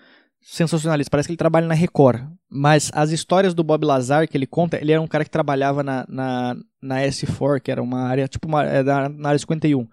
sensacionalista, 0.42 1.10
parece 1.10 1.28
que 1.28 1.32
ele 1.32 1.38
trabalha 1.38 1.66
na 1.66 1.72
Record. 1.72 2.28
Mas 2.50 2.90
as 2.92 3.10
histórias 3.10 3.54
do 3.54 3.64
Bob 3.64 3.82
Lazar 3.86 4.28
que 4.28 4.36
ele 4.36 4.46
conta, 4.46 4.78
ele 4.78 4.92
era 4.92 5.00
um 5.00 5.08
cara 5.08 5.24
que 5.24 5.30
trabalhava 5.30 5.82
na, 5.82 6.04
na, 6.06 6.54
na 6.82 7.00
S4, 7.00 7.58
que 7.58 7.72
era 7.72 7.82
uma 7.82 8.02
área, 8.02 8.28
tipo 8.28 8.46
uma, 8.46 8.62
é 8.64 8.82
na 8.82 9.30
área 9.30 9.38
51. 9.38 9.88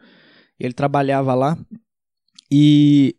Ele 0.60 0.74
trabalhava 0.74 1.34
lá 1.34 1.58
e 2.52 3.16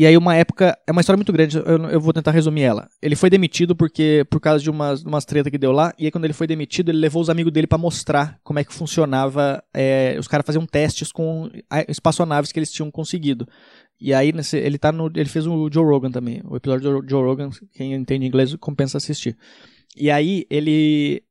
e 0.00 0.06
aí, 0.06 0.16
uma 0.16 0.34
época. 0.34 0.78
É 0.86 0.92
uma 0.92 1.02
história 1.02 1.18
muito 1.18 1.30
grande, 1.30 1.58
eu, 1.58 1.90
eu, 1.90 2.00
vou 2.00 2.10
tentar 2.14 2.30
resumir 2.30 2.62
ela. 2.62 2.88
Ele 3.02 3.14
foi 3.14 3.28
demitido 3.28 3.76
porque 3.76 4.24
por 4.30 4.40
causa 4.40 4.64
de 4.64 4.70
umas, 4.70 5.04
umas 5.04 5.26
treta 5.26 5.50
que 5.50 5.58
deu 5.58 5.72
lá. 5.72 5.92
E 5.98 6.06
aí, 6.06 6.10
quando 6.10 6.24
ele 6.24 6.32
foi 6.32 6.46
demitido, 6.46 6.88
ele 6.88 6.96
levou 6.96 7.20
os 7.20 7.28
amigos 7.28 7.52
dele 7.52 7.66
para 7.66 7.76
mostrar 7.76 8.40
como 8.42 8.58
é 8.58 8.64
que 8.64 8.72
funcionava. 8.72 9.62
É, 9.74 10.16
os 10.18 10.26
caras 10.26 10.46
faziam 10.46 10.64
testes 10.64 11.12
com 11.12 11.50
espaçonaves 11.86 12.50
que 12.50 12.58
eles 12.58 12.72
tinham 12.72 12.90
conseguido. 12.90 13.46
E 14.00 14.14
aí, 14.14 14.32
nesse, 14.32 14.56
ele 14.56 14.78
tá 14.78 14.90
no. 14.90 15.08
Ele 15.14 15.28
fez 15.28 15.46
o 15.46 15.68
Joe 15.70 15.84
Rogan 15.84 16.10
também. 16.10 16.40
O 16.46 16.56
episódio 16.56 17.02
do 17.02 17.06
Joe 17.06 17.22
Rogan, 17.22 17.50
quem 17.74 17.92
entende 17.92 18.24
inglês, 18.24 18.56
compensa 18.56 18.96
assistir. 18.96 19.36
E 19.94 20.10
aí, 20.10 20.46
ele 20.48 21.22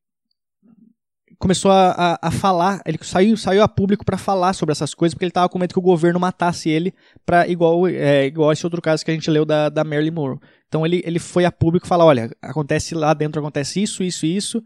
começou 1.40 1.70
a, 1.70 1.90
a, 1.90 2.28
a, 2.28 2.30
falar, 2.30 2.82
ele 2.84 2.98
saiu, 3.00 3.34
saiu 3.34 3.62
a 3.62 3.68
público 3.68 4.04
para 4.04 4.18
falar 4.18 4.52
sobre 4.52 4.72
essas 4.72 4.92
coisas, 4.92 5.14
porque 5.14 5.24
ele 5.24 5.32
tava 5.32 5.48
com 5.48 5.58
medo 5.58 5.72
que 5.72 5.78
o 5.78 5.82
governo 5.82 6.20
matasse 6.20 6.68
ele, 6.68 6.92
para 7.24 7.48
igual, 7.48 7.88
é, 7.88 8.26
igual 8.26 8.52
esse 8.52 8.64
outro 8.66 8.82
caso 8.82 9.02
que 9.02 9.10
a 9.10 9.14
gente 9.14 9.30
leu 9.30 9.46
da, 9.46 9.70
da 9.70 9.82
Marilyn 9.82 10.10
Monroe. 10.10 10.38
Então 10.68 10.84
ele, 10.84 11.02
ele 11.02 11.18
foi 11.18 11.46
a 11.46 11.50
público 11.50 11.86
falar, 11.86 12.04
olha, 12.04 12.30
acontece 12.42 12.94
lá 12.94 13.14
dentro, 13.14 13.40
acontece 13.40 13.82
isso, 13.82 14.02
isso 14.02 14.26
e 14.26 14.36
isso, 14.36 14.62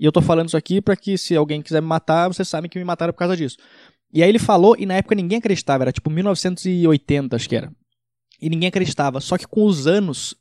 e 0.00 0.06
eu 0.06 0.10
tô 0.10 0.22
falando 0.22 0.48
isso 0.48 0.56
aqui 0.56 0.80
para 0.80 0.96
que 0.96 1.18
se 1.18 1.36
alguém 1.36 1.60
quiser 1.60 1.82
me 1.82 1.88
matar, 1.88 2.28
vocês 2.28 2.48
sabem 2.48 2.70
que 2.70 2.78
me 2.78 2.84
mataram 2.84 3.12
por 3.12 3.18
causa 3.18 3.36
disso. 3.36 3.58
E 4.10 4.22
aí 4.22 4.28
ele 4.30 4.38
falou, 4.38 4.74
e 4.78 4.86
na 4.86 4.94
época 4.94 5.14
ninguém 5.14 5.36
acreditava, 5.36 5.84
era 5.84 5.92
tipo 5.92 6.08
1980, 6.08 7.36
acho 7.36 7.48
que 7.48 7.56
era. 7.56 7.70
E 8.40 8.48
ninguém 8.48 8.68
acreditava. 8.68 9.20
Só 9.20 9.36
que 9.36 9.46
com 9.46 9.64
os 9.64 9.86
anos, 9.86 10.34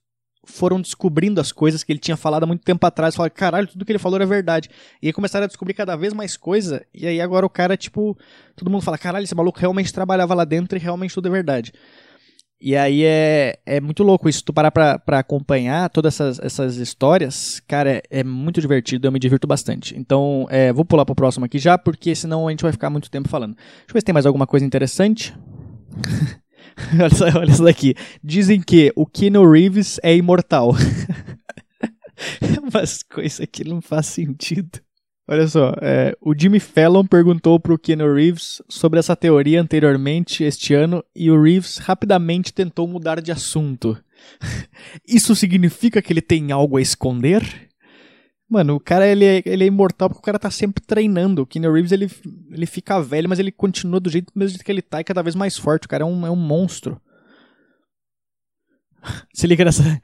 foram 0.45 0.79
descobrindo 0.79 1.41
as 1.41 1.51
coisas 1.51 1.84
que 1.84 1.91
ele 1.91 1.99
tinha 1.99 2.15
falado 2.15 2.43
há 2.43 2.47
muito 2.47 2.63
tempo 2.63 2.86
atrás. 2.86 3.15
Falaram, 3.15 3.36
caralho, 3.36 3.67
tudo 3.67 3.84
que 3.86 3.91
ele 3.91 3.99
falou 3.99 4.17
era 4.17 4.25
verdade. 4.25 4.69
E 5.01 5.08
aí 5.08 5.13
começaram 5.13 5.45
a 5.45 5.47
descobrir 5.47 5.73
cada 5.73 5.95
vez 5.95 6.13
mais 6.13 6.38
coisa. 6.38 6.86
E 6.93 7.05
aí 7.08 7.19
agora 7.19 7.45
o 7.45 7.49
cara, 7.49 7.75
tipo, 7.75 8.17
todo 8.55 8.69
mundo 8.69 8.81
fala, 8.81 8.97
caralho, 8.97 9.23
esse 9.23 9.36
maluco 9.36 9.60
realmente 9.60 9.93
trabalhava 9.93 10.34
lá 10.34 10.45
dentro 10.45 10.77
e 10.77 10.81
realmente 10.81 11.13
tudo 11.13 11.27
é 11.27 11.31
verdade. 11.31 11.73
E 12.60 12.75
aí 12.75 13.03
é, 13.03 13.60
é 13.65 13.81
muito 13.81 14.01
louco 14.03 14.29
isso. 14.29 14.43
Tu 14.43 14.53
parar 14.53 14.71
pra, 14.71 14.97
pra 14.97 15.19
acompanhar 15.19 15.89
todas 15.89 16.15
essas, 16.15 16.39
essas 16.39 16.77
histórias, 16.77 17.62
cara, 17.67 17.97
é, 17.97 18.03
é 18.10 18.23
muito 18.23 18.62
divertido, 18.62 19.08
eu 19.08 19.12
me 19.12 19.19
divirto 19.19 19.45
bastante. 19.47 19.97
Então, 19.97 20.47
é, 20.49 20.71
vou 20.71 20.86
pular 20.86 21.05
pro 21.05 21.15
próximo 21.15 21.45
aqui 21.45 21.60
já, 21.60 21.77
porque 21.77 22.15
senão 22.15 22.47
a 22.47 22.51
gente 22.51 22.63
vai 22.63 22.71
ficar 22.71 22.89
muito 22.89 23.12
tempo 23.12 23.29
falando. 23.29 23.55
Deixa 23.55 23.89
eu 23.89 23.93
ver 23.93 23.99
se 23.99 24.05
tem 24.05 24.13
mais 24.13 24.25
alguma 24.25 24.47
coisa 24.47 24.65
interessante. 24.65 25.36
olha, 26.99 27.09
só, 27.09 27.25
olha 27.25 27.51
isso 27.51 27.63
daqui. 27.63 27.95
Dizem 28.23 28.61
que 28.61 28.91
o 28.95 29.05
Keanu 29.05 29.49
Reeves 29.49 29.99
é 30.03 30.15
imortal. 30.15 30.73
Mas 32.73 33.03
coisa 33.03 33.45
que 33.45 33.63
não 33.63 33.81
faz 33.81 34.07
sentido. 34.07 34.79
Olha 35.27 35.47
só, 35.47 35.73
é, 35.81 36.15
o 36.21 36.35
Jimmy 36.38 36.59
Fallon 36.59 37.03
perguntou 37.03 37.59
para 37.59 37.73
o 37.73 37.79
Keanu 37.79 38.13
Reeves 38.13 38.61
sobre 38.69 38.99
essa 38.99 39.15
teoria 39.15 39.59
anteriormente 39.59 40.43
este 40.43 40.75
ano 40.75 41.03
e 41.15 41.31
o 41.31 41.41
Reeves 41.41 41.77
rapidamente 41.77 42.53
tentou 42.53 42.88
mudar 42.88 43.19
de 43.19 43.31
assunto. 43.31 43.97
Isso 45.07 45.35
significa 45.35 45.99
que 45.99 46.13
ele 46.13 46.21
tem 46.21 46.51
algo 46.51 46.77
a 46.77 46.81
esconder? 46.81 47.41
Mano, 48.47 48.75
o 48.75 48.79
cara 48.79 49.08
ele 49.08 49.25
é, 49.25 49.41
ele 49.43 49.63
é 49.63 49.67
imortal 49.67 50.08
porque 50.08 50.19
o 50.19 50.23
cara 50.23 50.38
tá 50.38 50.51
sempre 50.51 50.84
treinando. 50.86 51.41
O 51.41 51.47
Keanu 51.47 51.73
Reeves 51.73 51.91
ele, 51.91 52.10
ele 52.51 52.65
fica 52.65 53.01
velho, 53.01 53.27
mas 53.27 53.39
ele 53.39 53.51
continua 53.51 53.99
do 53.99 54.10
jeito, 54.10 54.31
mesmo 54.36 54.60
que 54.60 54.71
ele 54.71 54.84
tá 54.84 55.01
e 55.01 55.03
cada 55.03 55.23
vez 55.23 55.36
mais 55.36 55.58
forte. 55.58 55.86
O 55.86 55.89
cara 55.89 56.03
é 56.03 56.05
um, 56.05 56.27
é 56.27 56.29
um 56.29 56.36
monstro. 56.36 57.01
Se 59.34 59.47
liga 59.47 59.65
nessa. 59.65 59.84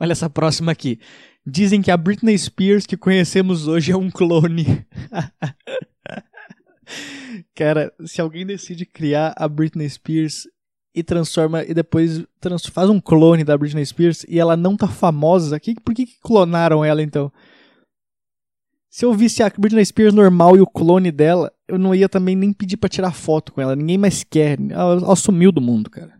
Olha 0.00 0.12
essa 0.12 0.30
próxima 0.30 0.72
aqui. 0.72 0.98
Dizem 1.46 1.82
que 1.82 1.90
a 1.90 1.96
Britney 1.96 2.38
Spears 2.38 2.86
que 2.86 2.96
conhecemos 2.96 3.68
hoje 3.68 3.92
é 3.92 3.96
um 3.96 4.10
clone. 4.10 4.64
cara, 7.54 7.92
se 8.06 8.18
alguém 8.18 8.46
decide 8.46 8.86
criar 8.86 9.34
a 9.36 9.46
Britney 9.46 9.88
Spears 9.90 10.48
e 10.94 11.02
transforma 11.02 11.62
e 11.64 11.74
depois 11.74 12.24
trans, 12.40 12.64
faz 12.64 12.88
um 12.88 12.98
clone 12.98 13.44
da 13.44 13.58
Britney 13.58 13.84
Spears 13.84 14.24
e 14.26 14.38
ela 14.38 14.56
não 14.56 14.74
tá 14.74 14.88
famosa, 14.88 15.60
que, 15.60 15.74
por 15.74 15.94
que, 15.94 16.06
que 16.06 16.18
clonaram 16.22 16.82
ela 16.82 17.02
então? 17.02 17.30
Se 18.94 19.04
eu 19.04 19.12
visse 19.12 19.42
a 19.42 19.50
Britney 19.58 19.84
Spears 19.84 20.14
normal 20.14 20.56
e 20.56 20.60
o 20.60 20.66
clone 20.68 21.10
dela, 21.10 21.52
eu 21.66 21.76
não 21.76 21.92
ia 21.92 22.08
também 22.08 22.36
nem 22.36 22.52
pedir 22.52 22.76
para 22.76 22.88
tirar 22.88 23.10
foto 23.10 23.52
com 23.52 23.60
ela. 23.60 23.74
Ninguém 23.74 23.98
mais 23.98 24.22
quer. 24.22 24.56
Ela, 24.70 24.94
ela 25.02 25.16
sumiu 25.16 25.50
do 25.50 25.60
mundo, 25.60 25.90
cara. 25.90 26.12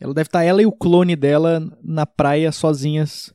Ela 0.00 0.14
deve 0.14 0.28
estar 0.28 0.38
tá 0.38 0.44
ela 0.44 0.62
e 0.62 0.66
o 0.66 0.70
clone 0.70 1.16
dela 1.16 1.60
na 1.82 2.06
praia 2.06 2.52
sozinhas, 2.52 3.34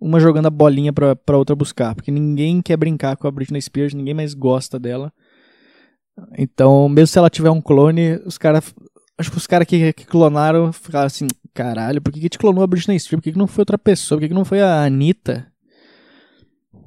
uma 0.00 0.20
jogando 0.20 0.46
a 0.46 0.50
bolinha 0.50 0.92
pra, 0.92 1.16
pra 1.16 1.36
outra 1.36 1.56
buscar. 1.56 1.92
Porque 1.96 2.12
ninguém 2.12 2.62
quer 2.62 2.76
brincar 2.76 3.16
com 3.16 3.26
a 3.26 3.32
Britney 3.32 3.60
Spears, 3.60 3.94
ninguém 3.94 4.14
mais 4.14 4.32
gosta 4.32 4.78
dela. 4.78 5.12
Então, 6.38 6.88
mesmo 6.88 7.08
se 7.08 7.18
ela 7.18 7.28
tiver 7.28 7.50
um 7.50 7.60
clone, 7.60 8.20
os 8.24 8.38
caras. 8.38 8.72
Acho 9.18 9.32
que 9.32 9.38
os 9.38 9.46
caras 9.48 9.66
que, 9.66 9.92
que, 9.92 10.06
clonaram 10.06 10.72
ficaram 10.72 11.06
assim: 11.06 11.26
caralho, 11.52 12.00
por 12.00 12.12
que, 12.12 12.20
que 12.20 12.28
te 12.28 12.38
clonou 12.38 12.62
a 12.62 12.66
Britney 12.68 12.96
Spears? 12.96 13.20
Por 13.20 13.24
que, 13.24 13.32
que 13.32 13.38
não 13.38 13.48
foi 13.48 13.62
outra 13.62 13.76
pessoa? 13.76 14.18
Por 14.18 14.22
que, 14.22 14.28
que 14.28 14.34
não 14.34 14.44
foi 14.44 14.62
a 14.62 14.84
Anitta? 14.84 15.52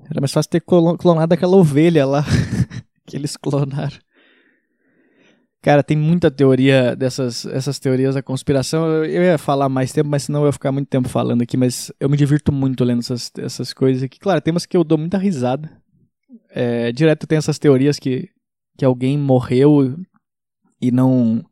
Era 0.10 0.22
mais 0.22 0.32
fácil 0.32 0.52
ter 0.52 0.62
clonado 0.62 1.34
aquela 1.34 1.56
ovelha 1.56 2.06
lá 2.06 2.24
que 3.06 3.18
eles 3.18 3.36
clonaram. 3.36 3.98
Cara, 5.62 5.84
tem 5.84 5.98
muita 5.98 6.32
teoria 6.32 6.96
dessas 6.96 7.46
essas 7.46 7.78
teorias 7.78 8.16
da 8.16 8.22
conspiração. 8.22 9.04
Eu, 9.04 9.24
ia 9.24 9.38
falar 9.38 9.68
mais 9.68 9.92
tempo, 9.92 10.10
mas 10.10 10.24
senão 10.24 10.42
eu 10.42 10.46
ia 10.46 10.52
ficar 10.54 10.72
muito 10.72 10.88
tempo 10.88 11.10
falando 11.10 11.42
aqui. 11.42 11.58
Mas 11.58 11.92
eu 12.00 12.08
me 12.08 12.16
divirto 12.16 12.52
muito 12.52 12.84
lendo 12.86 13.00
essas, 13.00 13.32
essas 13.38 13.74
coisas 13.74 14.04
aqui. 14.04 14.20
Claro, 14.20 14.40
tem 14.40 14.54
umas 14.54 14.66
que 14.66 14.78
eu 14.78 14.84
dou 14.84 14.98
muita 14.98 15.18
risada. 15.18 15.70
É, 16.52 16.92
direto 16.92 17.28
tem 17.28 17.38
essas 17.38 17.60
teorias 17.60 18.00
que, 18.00 18.30
que 18.78 18.86
alguém 18.86 19.18
morreu 19.18 19.98
e 20.82 20.92
não. 20.92 21.44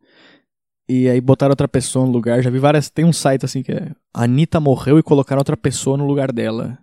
E 0.88 1.10
aí 1.10 1.20
botaram 1.20 1.52
outra 1.52 1.68
pessoa 1.68 2.06
no 2.06 2.12
lugar. 2.12 2.42
Já 2.42 2.50
vi 2.50 2.60
várias. 2.60 2.90
Tem 2.90 3.04
um 3.04 3.12
site 3.12 3.44
assim 3.44 3.64
que 3.64 3.72
é. 3.72 3.92
Anitta 4.14 4.60
morreu 4.60 4.98
e 4.98 5.04
colocaram 5.04 5.42
outra 5.42 5.58
pessoa 5.58 5.98
no 5.98 6.06
lugar 6.06 6.32
dela. 6.32 6.78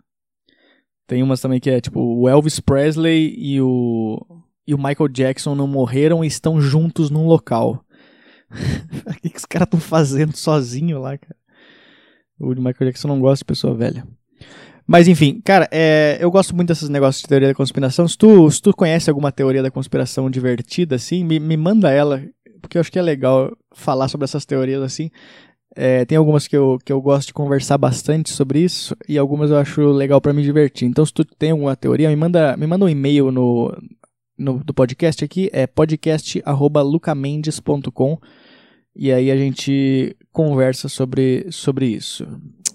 Tem 1.06 1.22
umas 1.22 1.40
também 1.40 1.60
que 1.60 1.70
é 1.70 1.80
tipo 1.80 2.00
o 2.00 2.28
Elvis 2.28 2.60
Presley 2.60 3.34
e 3.36 3.60
o 3.60 4.42
e 4.66 4.74
o 4.74 4.78
Michael 4.78 5.08
Jackson 5.08 5.54
não 5.54 5.66
morreram 5.66 6.24
e 6.24 6.26
estão 6.26 6.60
juntos 6.60 7.10
num 7.10 7.26
local. 7.26 7.84
o 9.06 9.20
que, 9.20 9.30
que 9.30 9.38
os 9.38 9.44
caras 9.44 9.66
estão 9.66 9.80
fazendo 9.80 10.36
sozinho 10.36 11.00
lá, 11.00 11.18
cara? 11.18 11.36
O 12.38 12.48
Michael 12.48 12.90
Jackson 12.90 13.08
não 13.08 13.20
gosta 13.20 13.38
de 13.38 13.46
pessoa 13.46 13.74
velha. 13.74 14.06
Mas 14.86 15.08
enfim, 15.08 15.40
cara, 15.44 15.68
é, 15.70 16.18
eu 16.20 16.30
gosto 16.30 16.54
muito 16.54 16.68
desses 16.68 16.88
negócios 16.88 17.22
de 17.22 17.28
teoria 17.28 17.48
da 17.48 17.54
conspiração. 17.54 18.06
Se 18.06 18.16
tu, 18.16 18.50
se 18.50 18.60
tu 18.60 18.72
conhece 18.74 19.08
alguma 19.08 19.30
teoria 19.30 19.62
da 19.62 19.70
conspiração 19.70 20.28
divertida, 20.28 20.96
assim, 20.96 21.24
me, 21.24 21.38
me 21.38 21.56
manda 21.56 21.90
ela, 21.90 22.22
porque 22.60 22.76
eu 22.76 22.80
acho 22.80 22.90
que 22.90 22.98
é 22.98 23.02
legal 23.02 23.56
falar 23.74 24.08
sobre 24.08 24.24
essas 24.24 24.44
teorias 24.44 24.82
assim. 24.82 25.10
É, 25.74 26.04
tem 26.04 26.18
algumas 26.18 26.46
que 26.46 26.56
eu, 26.56 26.78
que 26.84 26.92
eu 26.92 27.00
gosto 27.00 27.28
de 27.28 27.34
conversar 27.34 27.78
bastante 27.78 28.30
sobre 28.30 28.60
isso 28.60 28.94
e 29.08 29.16
algumas 29.16 29.50
eu 29.50 29.56
acho 29.56 29.80
legal 29.90 30.20
para 30.20 30.32
me 30.32 30.42
divertir. 30.42 30.86
Então, 30.86 31.06
se 31.06 31.12
tu 31.12 31.24
tem 31.24 31.52
alguma 31.52 31.74
teoria, 31.74 32.10
me 32.10 32.16
manda, 32.16 32.56
me 32.56 32.66
manda 32.66 32.84
um 32.84 32.88
e-mail 32.88 33.32
no, 33.32 33.74
no, 34.36 34.62
do 34.62 34.74
podcast 34.74 35.24
aqui, 35.24 35.48
é 35.52 35.66
podcast.lucamendes.com 35.66 38.18
e 38.94 39.10
aí 39.10 39.30
a 39.30 39.36
gente 39.36 40.14
conversa 40.30 40.86
sobre, 40.88 41.46
sobre 41.50 41.86
isso. 41.86 42.26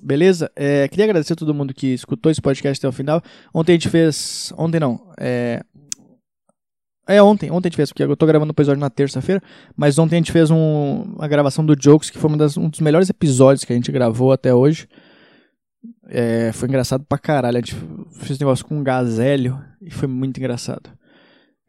Beleza? 0.01 0.51
É, 0.55 0.87
queria 0.87 1.05
agradecer 1.05 1.33
a 1.33 1.35
todo 1.35 1.53
mundo 1.53 1.73
que 1.73 1.87
escutou 1.87 2.31
esse 2.31 2.41
podcast 2.41 2.79
até 2.79 2.89
o 2.89 2.95
final. 2.95 3.21
Ontem 3.53 3.73
a 3.73 3.75
gente 3.75 3.89
fez. 3.89 4.51
Ontem 4.57 4.79
não. 4.79 4.99
É, 5.19 5.61
é 7.07 7.21
ontem, 7.21 7.49
ontem 7.49 7.67
a 7.67 7.69
gente 7.69 7.77
fez, 7.77 7.89
porque 7.89 8.03
eu 8.03 8.17
tô 8.17 8.25
gravando 8.25 8.51
o 8.51 8.53
episódio 8.53 8.79
na 8.79 8.89
terça-feira, 8.89 9.41
mas 9.75 9.97
ontem 9.97 10.15
a 10.15 10.19
gente 10.19 10.31
fez 10.31 10.51
um, 10.51 11.13
uma 11.15 11.27
gravação 11.27 11.65
do 11.65 11.75
Jokes, 11.79 12.09
que 12.09 12.17
foi 12.17 12.35
das, 12.35 12.57
um 12.57 12.69
dos 12.69 12.81
melhores 12.81 13.09
episódios 13.09 13.63
que 13.63 13.71
a 13.71 13.75
gente 13.75 13.91
gravou 13.91 14.31
até 14.31 14.53
hoje. 14.53 14.87
É, 16.09 16.51
foi 16.53 16.67
engraçado 16.67 17.05
pra 17.07 17.17
caralho. 17.17 17.57
A 17.57 17.61
gente 17.61 17.75
fez 18.11 18.39
um 18.39 18.43
negócio 18.43 18.65
com 18.65 18.77
um 18.77 18.83
gazélio 18.83 19.59
e 19.81 19.89
foi 19.89 20.07
muito 20.07 20.37
engraçado. 20.37 20.89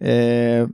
É, 0.01 0.67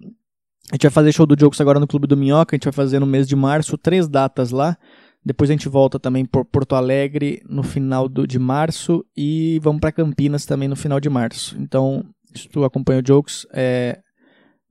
a 0.71 0.75
gente 0.75 0.83
vai 0.83 0.91
fazer 0.91 1.13
show 1.13 1.27
do 1.27 1.39
Jokes 1.39 1.61
agora 1.61 1.79
no 1.79 1.87
Clube 1.87 2.07
do 2.07 2.17
Minhoca, 2.17 2.55
a 2.55 2.57
gente 2.57 2.65
vai 2.65 2.73
fazer 2.73 2.99
no 2.99 3.07
mês 3.07 3.29
de 3.29 3.37
março, 3.37 3.77
três 3.77 4.09
datas 4.09 4.51
lá. 4.51 4.77
Depois 5.25 5.49
a 5.49 5.55
gente 5.55 5.69
volta 5.69 5.99
também 5.99 6.25
por 6.25 6.45
Porto 6.45 6.75
Alegre 6.75 7.43
no 7.49 7.63
final 7.63 8.09
do, 8.09 8.27
de 8.27 8.39
março 8.39 9.05
e 9.17 9.59
vamos 9.63 9.81
para 9.81 9.93
Campinas 9.93 10.45
também 10.45 10.69
no 10.69 10.77
final 10.77 11.01
de 11.01 11.09
março. 11.09 11.57
Então, 11.59 12.05
se 12.35 12.49
tu 12.49 12.63
acompanha 12.65 13.01
o 13.01 13.07
Jokes, 13.07 13.47
é, 13.53 14.01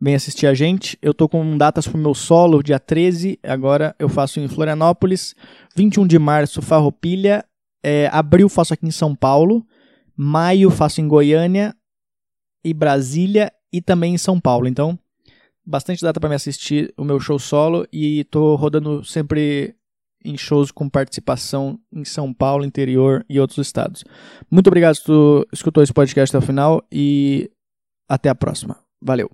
vem 0.04 0.16
assistir 0.16 0.48
a 0.48 0.54
gente. 0.54 0.98
Eu 1.02 1.14
tô 1.14 1.30
com 1.30 1.58
datas 1.58 1.88
pro 1.88 1.98
meu 1.98 2.14
solo, 2.14 2.62
dia 2.62 2.78
13, 2.78 3.40
agora 3.42 3.96
eu 3.98 4.10
faço 4.10 4.38
em 4.38 4.50
Florianópolis. 4.50 5.34
21 5.78 6.06
de 6.06 6.20
março, 6.20 6.62
Farroupilha. 6.62 7.46
É, 7.82 8.10
abril 8.12 8.50
faço 8.50 8.74
aqui 8.74 8.86
em 8.86 8.92
São 8.92 9.16
Paulo. 9.16 9.66
Maio 10.14 10.70
faço 10.70 11.00
em 11.00 11.08
Goiânia 11.08 11.74
e 12.66 12.74
Brasília 12.74 13.50
e 13.72 13.82
também 13.82 14.14
em 14.14 14.18
São 14.18 14.42
Paulo. 14.42 14.68
Então, 14.68 15.00
bastante 15.66 16.02
data 16.02 16.20
para 16.20 16.30
me 16.30 16.36
assistir 16.36 16.94
o 16.98 17.06
meu 17.06 17.18
show 17.18 17.40
solo 17.40 17.88
e 17.92 18.26
tô 18.26 18.56
rodando 18.56 19.06
sempre 19.06 19.74
em 20.26 20.38
shows 20.38 20.70
com 20.70 20.90
participação 20.90 21.80
em 21.92 22.04
São 22.04 22.34
Paulo, 22.34 22.66
interior 22.66 23.26
e 23.30 23.40
outros 23.40 23.66
estados. 23.66 24.04
Muito 24.52 24.68
obrigado 24.68 24.96
se 24.96 25.04
tu 25.06 25.48
escutou 25.54 25.82
esse 25.82 25.94
podcast 25.94 26.36
até 26.36 26.44
o 26.44 26.46
final 26.46 26.86
e 26.92 27.50
até 28.10 28.28
a 28.28 28.36
próxima. 28.36 28.78
Valeu! 29.02 29.30